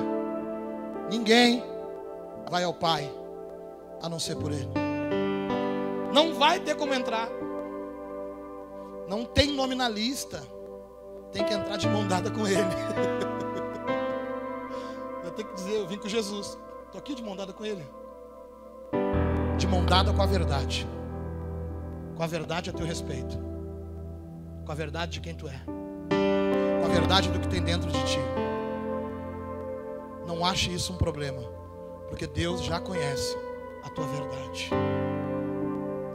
Ninguém 1.09 1.63
vai 2.49 2.63
ao 2.63 2.73
Pai 2.73 3.11
a 4.01 4.09
não 4.09 4.19
ser 4.19 4.35
por 4.35 4.51
Ele. 4.51 4.67
Não 6.13 6.35
vai 6.35 6.59
ter 6.59 6.75
como 6.75 6.93
entrar. 6.93 7.29
Não 9.07 9.25
tem 9.25 9.51
nome 9.51 9.75
na 9.75 9.89
lista. 9.89 10.41
Tem 11.31 11.43
que 11.43 11.53
entrar 11.53 11.77
de 11.77 11.87
mão 11.87 12.07
dada 12.07 12.29
com 12.29 12.47
Ele. 12.47 12.57
eu 15.23 15.31
tenho 15.31 15.47
que 15.47 15.55
dizer, 15.55 15.77
eu 15.77 15.87
vim 15.87 15.97
com 15.97 16.07
Jesus. 16.07 16.57
Estou 16.85 16.99
aqui 16.99 17.15
de 17.15 17.23
mão 17.23 17.35
dada 17.35 17.53
com 17.53 17.65
Ele 17.65 18.00
de 19.61 19.67
mão 19.67 19.85
dada 19.85 20.11
com 20.11 20.19
a 20.19 20.25
verdade. 20.25 20.87
Com 22.17 22.23
a 22.23 22.25
verdade 22.25 22.71
a 22.71 22.73
teu 22.73 22.83
respeito. 22.83 23.37
Com 24.65 24.71
a 24.71 24.73
verdade 24.73 25.11
de 25.11 25.21
quem 25.21 25.35
tu 25.35 25.47
é. 25.47 25.63
Com 26.79 26.85
a 26.87 26.89
verdade 26.89 27.29
do 27.29 27.39
que 27.39 27.47
tem 27.47 27.61
dentro 27.61 27.91
de 27.91 28.03
ti. 28.03 28.17
Não 30.25 30.43
ache 30.43 30.73
isso 30.73 30.91
um 30.91 30.97
problema, 30.97 31.43
porque 32.09 32.25
Deus 32.25 32.63
já 32.63 32.79
conhece 32.79 33.37
a 33.83 33.89
tua 33.91 34.07
verdade. 34.07 34.71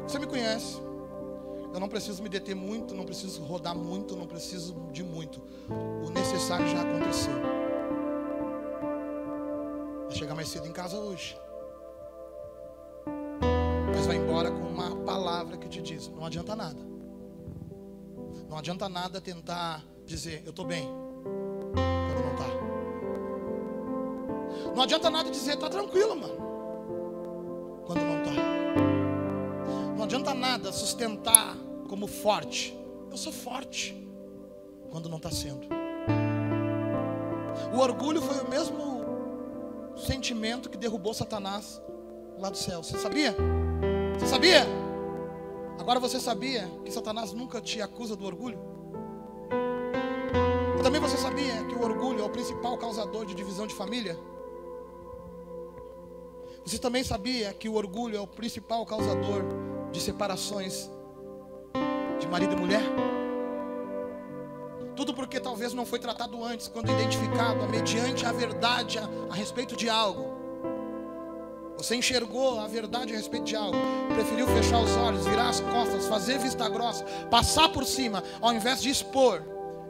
Você 0.08 0.18
me 0.18 0.26
conhece. 0.26 0.82
Eu 1.72 1.78
não 1.78 1.88
preciso 1.88 2.24
me 2.24 2.28
deter 2.28 2.56
muito, 2.56 2.96
não 2.96 3.04
preciso 3.04 3.44
rodar 3.44 3.76
muito, 3.76 4.16
não 4.16 4.26
preciso 4.26 4.74
de 4.90 5.04
muito. 5.04 5.40
O 6.04 6.10
necessário 6.10 6.66
já 6.66 6.80
aconteceu. 6.80 7.34
Vai 10.08 10.16
chegar 10.16 10.34
mais 10.34 10.48
cedo 10.48 10.66
em 10.66 10.72
casa 10.72 10.98
hoje 10.98 11.45
palavra 15.46 15.56
que 15.56 15.68
te 15.68 15.80
diz: 15.80 16.08
não 16.08 16.26
adianta 16.26 16.56
nada. 16.56 16.80
Não 18.48 18.58
adianta 18.58 18.88
nada 18.88 19.20
tentar 19.20 19.84
dizer, 20.04 20.42
eu 20.44 20.50
estou 20.50 20.64
bem, 20.64 20.88
quando 21.72 22.24
não 22.24 22.32
está. 22.34 22.46
Não 24.74 24.82
adianta 24.82 25.10
nada 25.10 25.30
dizer, 25.30 25.54
está 25.54 25.68
tranquilo, 25.68 26.16
mano, 26.16 26.36
quando 27.86 28.00
não 28.00 28.18
está. 28.22 28.32
Não 29.96 30.04
adianta 30.04 30.34
nada 30.34 30.72
sustentar 30.72 31.56
como 31.88 32.06
forte. 32.06 32.76
Eu 33.10 33.16
sou 33.16 33.32
forte, 33.32 33.96
quando 34.90 35.08
não 35.08 35.16
está 35.16 35.30
sendo. 35.30 35.66
O 37.74 37.78
orgulho 37.78 38.20
foi 38.20 38.38
o 38.40 38.48
mesmo 38.48 39.04
sentimento 39.96 40.68
que 40.68 40.76
derrubou 40.76 41.14
Satanás 41.14 41.80
lá 42.38 42.50
do 42.50 42.56
céu. 42.56 42.82
Você 42.82 42.98
sabia? 42.98 43.34
Você 44.18 44.26
sabia? 44.26 44.85
Agora 45.86 46.00
você 46.00 46.18
sabia 46.18 46.68
que 46.84 46.90
Satanás 46.90 47.32
nunca 47.32 47.60
te 47.60 47.80
acusa 47.80 48.16
do 48.16 48.26
orgulho? 48.26 48.58
E 50.76 50.82
também 50.82 51.00
você 51.00 51.16
sabia 51.16 51.62
que 51.62 51.76
o 51.76 51.80
orgulho 51.80 52.22
é 52.22 52.24
o 52.24 52.28
principal 52.28 52.76
causador 52.76 53.24
de 53.24 53.36
divisão 53.36 53.68
de 53.68 53.72
família? 53.72 54.18
Você 56.64 56.76
também 56.76 57.04
sabia 57.04 57.54
que 57.54 57.68
o 57.68 57.74
orgulho 57.74 58.16
é 58.16 58.20
o 58.20 58.26
principal 58.26 58.84
causador 58.84 59.44
de 59.92 60.00
separações 60.00 60.90
de 62.18 62.26
marido 62.26 62.54
e 62.54 62.56
mulher? 62.56 62.82
Tudo 64.96 65.14
porque 65.14 65.38
talvez 65.38 65.72
não 65.72 65.86
foi 65.86 66.00
tratado 66.00 66.42
antes, 66.42 66.66
quando 66.66 66.90
identificado 66.90 67.64
mediante 67.68 68.26
a 68.26 68.32
verdade 68.32 68.98
a, 68.98 69.08
a 69.30 69.34
respeito 69.36 69.76
de 69.76 69.88
algo. 69.88 70.35
Você 71.76 71.94
enxergou 71.94 72.58
a 72.58 72.66
verdade 72.66 73.12
a 73.12 73.16
respeito 73.16 73.44
de 73.44 73.54
algo, 73.54 73.76
preferiu 74.14 74.46
fechar 74.46 74.80
os 74.80 74.96
olhos, 74.96 75.26
virar 75.26 75.50
as 75.50 75.60
costas, 75.60 76.06
fazer 76.06 76.38
vista 76.38 76.66
grossa, 76.68 77.04
passar 77.30 77.68
por 77.68 77.84
cima, 77.84 78.24
ao 78.40 78.52
invés 78.54 78.80
de 78.80 78.88
expor. 78.88 79.42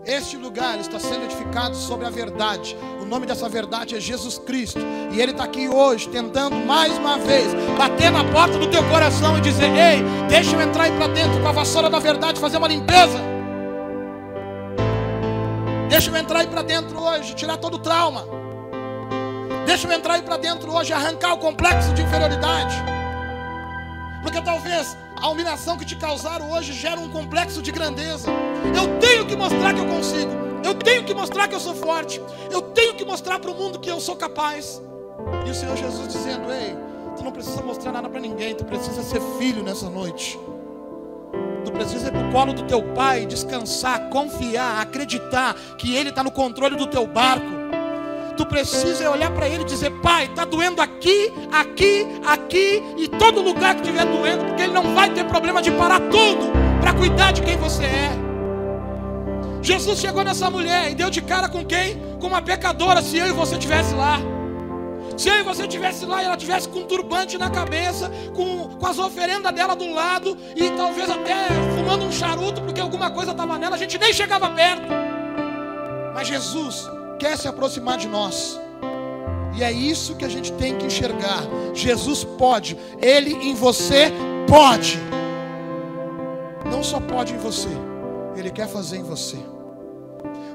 Este 0.05 0.37
lugar 0.37 0.79
está 0.79 0.99
sendo 0.99 1.25
edificado 1.25 1.75
sobre 1.77 2.07
a 2.07 2.11
verdade. 2.11 2.77
O 3.01 3.05
nome 3.05 3.27
dessa 3.27 3.49
verdade 3.49 3.97
é 3.97 4.01
Jesus 4.01 4.39
Cristo. 4.39 4.79
E 5.13 5.21
Ele 5.21 5.33
está 5.33 5.45
aqui 5.45 5.69
hoje, 5.69 6.09
tentando 6.09 6.55
mais 6.57 6.97
uma 6.97 7.19
vez 7.19 7.53
bater 7.77 8.11
na 8.11 8.23
porta 8.33 8.57
do 8.57 8.69
teu 8.69 8.85
coração 8.89 9.37
e 9.39 9.41
dizer: 9.41 9.71
Ei, 9.71 10.03
deixa 10.29 10.55
eu 10.55 10.61
entrar 10.61 10.85
aí 10.85 10.93
para 10.93 11.09
dentro 11.09 11.41
com 11.41 11.49
a 11.49 11.53
vassoura 11.53 11.91
da 11.91 11.99
verdade, 11.99 12.41
fazer 12.41 12.57
uma 12.59 12.69
limpeza. 12.69 13.19
Deixa 15.89 16.11
eu 16.11 16.17
entrar 16.17 16.41
aí 16.41 16.47
para 16.47 16.63
dentro 16.63 17.01
hoje, 17.01 17.35
tirar 17.35 17.57
todo 17.57 17.75
o 17.75 17.79
trauma. 17.79 18.36
Deixa 19.67 19.89
eu 19.89 19.93
entrar 19.93 20.15
aí 20.15 20.23
para 20.23 20.37
dentro 20.37 20.73
hoje 20.73 20.91
e 20.91 20.95
arrancar 20.95 21.35
o 21.35 21.39
complexo 21.39 21.93
de 21.93 22.01
inferioridade. 22.01 22.77
Porque 24.23 24.41
talvez 24.41 24.97
a 25.21 25.29
humilhação 25.29 25.77
que 25.77 25.85
te 25.85 25.97
causaram 25.97 26.53
hoje 26.53 26.73
gera 26.73 27.01
um 27.01 27.11
complexo 27.11 27.61
de 27.61 27.73
grandeza. 27.73 28.31
Eu 28.77 28.99
tenho 29.01 29.27
que 29.27 29.35
mostrar 29.35 29.75
que 29.75 29.81
eu 29.81 29.87
consigo. 29.87 30.31
Eu 30.65 30.73
tenho 30.75 31.05
que 31.05 31.13
mostrar 31.13 31.49
que 31.49 31.55
eu 31.57 31.61
sou 31.61 31.75
forte. 31.75 32.23
Eu 32.49 32.63
tenho 32.63 32.95
que 32.95 33.05
mostrar 33.05 33.41
para 33.41 33.51
o 33.51 33.55
mundo 33.55 33.81
que 33.81 33.91
eu 33.91 34.01
sou 34.01 34.15
capaz. 34.15 34.81
E 35.45 35.51
o 35.51 35.55
Senhor 35.55 35.77
Jesus 35.77 36.07
dizendo: 36.07 36.51
Ei, 36.53 36.77
tu 37.17 37.25
não 37.25 37.33
precisa 37.33 37.61
mostrar 37.63 37.91
nada 37.91 38.09
para 38.09 38.21
ninguém. 38.21 38.55
Tu 38.55 38.65
precisa 38.65 39.03
ser 39.03 39.21
filho 39.37 39.65
nessa 39.65 39.91
noite. 39.91 40.39
Tu 41.65 41.73
precisa 41.73 42.07
ir 42.07 42.13
para 42.13 42.29
o 42.29 42.33
colo 42.33 42.53
do 42.53 42.63
teu 42.63 42.83
pai, 42.95 43.27
descansar, 43.27 44.09
confiar, 44.11 44.81
acreditar 44.81 45.55
que 45.77 45.97
ele 45.97 46.11
está 46.11 46.23
no 46.23 46.31
controle 46.31 46.77
do 46.77 46.87
teu 46.87 47.05
barco. 47.05 47.56
Tu 48.37 48.45
precisa 48.45 49.11
olhar 49.11 49.31
para 49.31 49.49
ele 49.49 49.63
e 49.63 49.67
dizer: 49.67 49.91
Pai, 50.03 50.27
está 50.27 50.45
doendo 50.45 50.83
aqui, 50.83 51.33
aqui, 51.51 52.07
aqui 52.27 52.83
e 52.99 53.09
todo 53.09 53.41
lugar 53.41 53.75
que 53.75 53.81
estiver 53.81 54.05
doendo, 54.05 54.45
porque 54.45 54.63
ele 54.63 54.73
não 54.73 54.95
vai 54.95 55.11
ter 55.11 55.25
problema 55.25 55.63
de 55.63 55.71
parar 55.71 56.01
tudo 56.01 56.53
para 56.81 56.93
cuidar 56.93 57.33
de 57.33 57.43
quem 57.43 57.57
você 57.57 57.85
é. 57.85 58.11
Jesus 59.63 59.99
chegou 59.99 60.23
nessa 60.23 60.51
mulher 60.51 60.91
e 60.91 60.95
deu 60.95 61.11
de 61.11 61.21
cara 61.23 61.49
com 61.49 61.65
quem? 61.65 61.99
Com 62.21 62.27
uma 62.29 62.43
pecadora, 62.43 63.03
se 63.03 63.17
eu 63.17 63.27
e 63.27 63.33
você 63.33 63.55
estivesse 63.55 63.95
lá. 63.95 64.21
Se 65.17 65.31
eu 65.31 65.37
e 65.37 65.43
você 65.43 65.63
estivesse 65.63 66.05
lá 66.05 66.23
e 66.23 66.27
ela 66.27 66.37
tivesse 66.37 66.69
com 66.69 66.81
um 66.81 66.85
turbante 66.85 67.39
na 67.39 67.49
cabeça, 67.49 68.11
com, 68.35 68.69
com 68.77 68.87
as 68.87 68.99
oferendas 68.99 69.51
dela 69.53 69.75
do 69.75 69.91
lado, 69.93 70.37
e 70.55 70.71
talvez 70.71 71.09
até 71.11 71.49
fumando 71.75 72.05
um 72.05 72.13
charuto, 72.13 72.61
porque 72.61 72.81
alguma 72.81 73.11
coisa 73.11 73.31
estava 73.31 73.59
nela, 73.59 73.77
a 73.77 73.79
gente 73.79 73.99
nem 73.99 74.13
chegava 74.13 74.51
perto. 74.51 74.87
Mas 76.15 76.29
Jesus 76.29 76.87
quer 77.19 77.37
se 77.37 77.49
aproximar 77.49 77.99
de 77.99 78.09
nós. 78.09 78.61
E 79.57 79.63
é 79.63 79.73
isso 79.73 80.17
que 80.17 80.25
a 80.25 80.29
gente 80.29 80.53
tem 80.53 80.77
que 80.77 80.87
enxergar. 80.87 81.43
Jesus 81.73 82.25
pode, 82.25 82.77
Ele 83.01 83.33
em 83.33 83.55
você 83.55 84.13
pode. 84.47 84.99
Não 86.71 86.83
só 86.83 87.01
pode 87.01 87.35
em 87.35 87.39
você, 87.39 87.71
Ele 88.37 88.51
quer 88.51 88.69
fazer 88.69 88.99
em 88.99 89.03
você. 89.03 89.39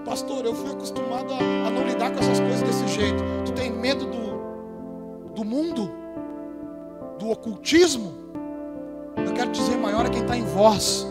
Pastor, 0.05 0.45
eu 0.45 0.53
fui 0.53 0.71
acostumado 0.71 1.33
a, 1.33 1.67
a 1.67 1.69
não 1.69 1.83
lidar 1.83 2.11
com 2.11 2.19
essas 2.19 2.39
coisas 2.39 2.61
desse 2.61 2.87
jeito. 2.87 3.23
Tu 3.45 3.51
tem 3.53 3.71
medo 3.71 4.05
do 4.05 4.21
do 5.35 5.45
mundo, 5.45 5.89
do 7.17 7.29
ocultismo, 7.29 8.13
eu 9.17 9.33
quero 9.33 9.51
dizer, 9.51 9.77
maior 9.77 10.05
é 10.05 10.09
quem 10.09 10.21
está 10.21 10.37
em 10.37 10.45
vós 10.45 11.07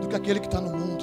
do 0.00 0.08
que 0.08 0.16
aquele 0.16 0.40
que 0.40 0.46
está 0.46 0.60
no 0.60 0.70
mundo. 0.70 0.99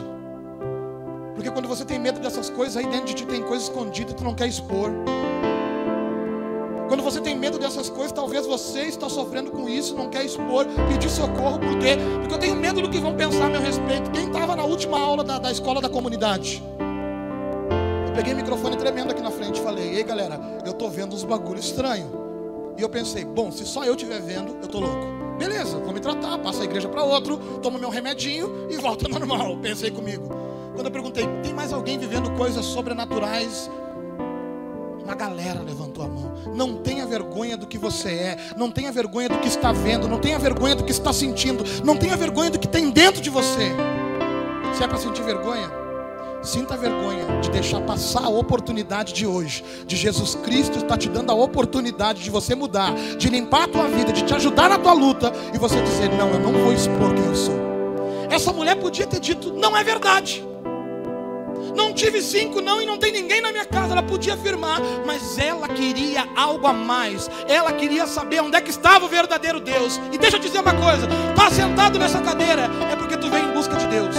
Porque 1.48 1.62
quando 1.62 1.70
você 1.70 1.86
tem 1.86 1.98
medo 1.98 2.20
dessas 2.20 2.50
coisas, 2.50 2.76
aí 2.76 2.86
dentro 2.86 3.06
de 3.06 3.14
ti 3.14 3.26
tem 3.26 3.42
coisa 3.42 3.64
escondida 3.64 4.12
que 4.12 4.16
tu 4.16 4.24
não 4.26 4.36
quer 4.36 4.48
expor. 4.48 4.92
Quando 6.90 7.02
você 7.02 7.22
tem 7.22 7.38
medo 7.38 7.58
dessas 7.58 7.90
coisas, 7.90 8.12
talvez 8.12 8.46
você 8.46 8.82
está 8.82 9.08
sofrendo 9.08 9.52
com 9.52 9.70
isso, 9.70 9.96
não 9.96 10.10
quer 10.10 10.26
expor, 10.26 10.66
pedir 10.90 11.10
socorro, 11.10 11.58
por 11.58 11.80
quê? 11.80 11.96
Porque 12.20 12.34
eu 12.34 12.38
tenho 12.38 12.56
medo 12.58 12.82
do 12.82 12.90
que 12.90 13.00
vão 13.00 13.16
pensar 13.16 13.46
a 13.46 13.50
meu 13.50 13.62
respeito. 13.62 14.12
Quem 14.12 14.28
estava 14.28 14.58
na 14.58 14.66
última 14.66 15.00
aula 15.00 15.24
da, 15.24 15.40
da 15.40 15.50
escola 15.50 15.80
da 15.80 15.88
comunidade? 15.88 16.62
Eu 18.08 18.14
peguei 18.14 18.34
o 18.34 18.36
microfone 18.36 18.76
tremendo 18.76 19.12
aqui 19.12 19.22
na 19.22 19.32
frente 19.32 19.62
e 19.62 19.64
falei: 19.64 19.96
Ei 19.96 20.04
galera, 20.04 20.38
eu 20.66 20.72
estou 20.74 20.90
vendo 20.90 21.16
uns 21.16 21.24
bagulho 21.24 21.62
estranho. 21.62 22.12
E 22.78 22.82
eu 22.82 22.90
pensei, 22.90 23.24
bom, 23.24 23.54
se 23.54 23.66
só 23.66 23.86
eu 23.86 23.96
estiver 23.96 24.20
vendo, 24.22 24.58
eu 24.62 24.68
tô 24.68 24.82
louco. 24.82 25.08
Beleza, 25.40 25.78
vou 25.78 25.94
me 25.94 26.02
tratar, 26.02 26.38
passo 26.40 26.62
a 26.62 26.66
igreja 26.66 26.90
para 26.90 27.06
outro, 27.06 27.38
tomo 27.62 27.80
meu 27.80 27.90
remedinho 27.90 28.68
e 28.70 28.76
volto 28.76 29.06
ao 29.06 29.18
normal. 29.18 29.58
Pensei 29.62 29.90
comigo. 29.90 30.47
Quando 30.78 30.86
eu 30.86 30.92
perguntei, 30.92 31.26
tem 31.42 31.56
mais 31.56 31.74
alguém 31.74 31.98
vivendo 31.98 32.30
coisas 32.38 32.64
sobrenaturais? 32.64 33.68
Uma 35.04 35.16
galera 35.16 35.60
levantou 35.60 36.06
a 36.06 36.08
mão. 36.08 36.32
Não 36.54 36.78
tenha 36.78 37.04
vergonha 37.04 37.58
do 37.58 37.66
que 37.66 37.80
você 37.80 38.10
é, 38.10 38.38
não 38.56 38.70
tenha 38.70 38.92
vergonha 38.92 39.28
do 39.28 39.40
que 39.40 39.48
está 39.48 39.72
vendo, 39.72 40.08
não 40.08 40.20
tenha 40.20 40.38
vergonha 40.38 40.76
do 40.76 40.84
que 40.84 40.92
está 40.92 41.12
sentindo, 41.12 41.64
não 41.84 41.98
tenha 41.98 42.16
vergonha 42.16 42.52
do 42.52 42.60
que 42.60 42.68
tem 42.68 42.92
dentro 42.92 43.24
de 43.24 43.30
você. 43.32 43.72
Se 44.76 44.84
é 44.84 44.88
para 44.88 45.00
sentir 45.00 45.24
vergonha, 45.24 45.68
Sinta 46.44 46.78
vergonha 46.78 47.42
de 47.42 47.50
deixar 47.50 47.82
passar 47.82 48.24
a 48.24 48.30
oportunidade 48.30 49.12
de 49.12 49.26
hoje, 49.26 49.66
de 49.88 49.96
Jesus 49.96 50.36
Cristo 50.36 50.78
está 50.78 50.96
te 50.96 51.10
dando 51.10 51.32
a 51.32 51.36
oportunidade 51.36 52.24
de 52.24 52.30
você 52.30 52.54
mudar, 52.54 52.94
de 53.18 53.28
limpar 53.28 53.64
a 53.64 53.68
tua 53.68 53.88
vida, 53.88 54.14
de 54.14 54.22
te 54.22 54.36
ajudar 54.36 54.70
na 54.70 54.78
tua 54.78 54.94
luta 54.94 55.34
e 55.52 55.58
você 55.58 55.82
dizer: 55.82 56.12
Não, 56.12 56.30
eu 56.30 56.40
não 56.40 56.54
vou 56.54 56.72
expor 56.72 57.12
quem 57.16 57.26
eu 57.26 57.36
sou. 57.36 57.56
Essa 58.30 58.54
mulher 58.54 58.76
podia 58.76 59.08
ter 59.08 59.20
dito: 59.20 59.52
Não 59.52 59.76
é 59.76 59.84
verdade. 59.84 60.48
Não 61.78 61.94
tive 61.94 62.24
cinco, 62.24 62.60
não, 62.60 62.82
e 62.82 62.88
não 62.88 62.98
tem 62.98 63.12
ninguém 63.12 63.40
na 63.40 63.52
minha 63.52 63.66
casa. 63.66 63.94
Ela 63.94 64.02
podia 64.02 64.34
afirmar, 64.34 64.82
mas 65.06 65.38
ela 65.38 65.68
queria 65.68 66.28
algo 66.36 66.66
a 66.66 66.74
mais. 66.74 67.30
Ela 67.48 67.72
queria 67.72 68.08
saber 68.08 68.42
onde 68.42 68.58
é 68.58 68.62
que 68.62 68.72
estava 68.72 69.06
o 69.06 69.08
verdadeiro 69.08 69.60
Deus. 69.60 70.00
E 70.12 70.18
deixa 70.18 70.38
eu 70.38 70.42
dizer 70.42 70.60
uma 70.60 70.74
coisa: 70.74 71.08
está 71.30 71.52
sentado 71.52 72.00
nessa 72.00 72.20
cadeira 72.20 72.68
é 72.92 72.96
porque 72.96 73.16
tu 73.16 73.30
vem 73.30 73.44
em 73.44 73.54
busca 73.54 73.76
de 73.76 73.86
Deus. 73.86 74.16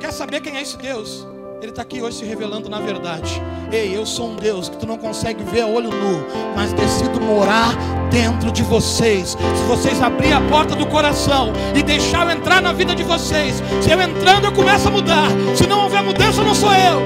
Quer 0.00 0.10
saber 0.10 0.40
quem 0.40 0.56
é 0.56 0.62
esse 0.62 0.78
Deus? 0.78 1.35
Ele 1.60 1.70
está 1.70 1.82
aqui 1.82 2.02
hoje 2.02 2.18
se 2.18 2.24
revelando 2.24 2.68
na 2.68 2.80
verdade. 2.80 3.42
Ei, 3.72 3.96
eu 3.96 4.04
sou 4.04 4.30
um 4.30 4.36
Deus 4.36 4.68
que 4.68 4.76
tu 4.76 4.86
não 4.86 4.98
consegue 4.98 5.42
ver 5.42 5.62
a 5.62 5.66
olho 5.66 5.90
nu, 5.90 6.24
mas 6.54 6.72
decido 6.72 7.20
morar 7.20 7.74
dentro 8.10 8.52
de 8.52 8.62
vocês. 8.62 9.30
Se 9.30 9.64
vocês 9.66 10.02
abrirem 10.02 10.34
a 10.34 10.40
porta 10.48 10.76
do 10.76 10.86
coração 10.86 11.52
e 11.74 11.82
deixar 11.82 12.26
eu 12.26 12.36
entrar 12.36 12.60
na 12.60 12.72
vida 12.72 12.94
de 12.94 13.02
vocês, 13.02 13.62
se 13.82 13.90
eu 13.90 14.00
entrando 14.00 14.44
eu 14.44 14.52
começo 14.52 14.88
a 14.88 14.90
mudar. 14.90 15.28
Se 15.56 15.66
não 15.66 15.84
houver 15.84 16.02
mudança, 16.02 16.42
não 16.42 16.54
sou 16.54 16.72
eu. 16.72 17.00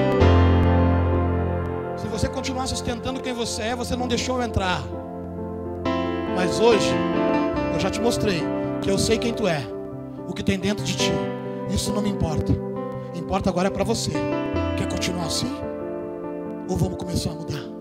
Se 1.96 2.08
você 2.08 2.28
continuar 2.28 2.66
sustentando 2.66 3.20
quem 3.20 3.32
você 3.32 3.62
é, 3.62 3.76
você 3.76 3.94
não 3.94 4.08
deixou 4.08 4.38
eu 4.38 4.42
entrar. 4.42 4.82
Mas 6.34 6.58
hoje, 6.58 6.92
eu 7.72 7.80
já 7.80 7.88
te 7.88 8.00
mostrei 8.00 8.42
que 8.82 8.90
eu 8.90 8.98
sei 8.98 9.16
quem 9.16 9.32
tu 9.32 9.46
é, 9.46 9.62
o 10.26 10.32
que 10.32 10.42
tem 10.42 10.58
dentro 10.58 10.84
de 10.84 10.96
ti. 10.96 11.12
Isso 11.72 11.92
não 11.92 12.02
me 12.02 12.10
importa 12.10 12.70
importa 13.30 13.48
agora 13.48 13.68
é 13.68 13.70
para 13.70 13.84
você. 13.84 14.10
Continuar 14.90 15.26
assim? 15.26 15.50
Ou 16.68 16.76
vamos 16.76 16.98
começar 16.98 17.30
a 17.30 17.34
mudar? 17.34 17.79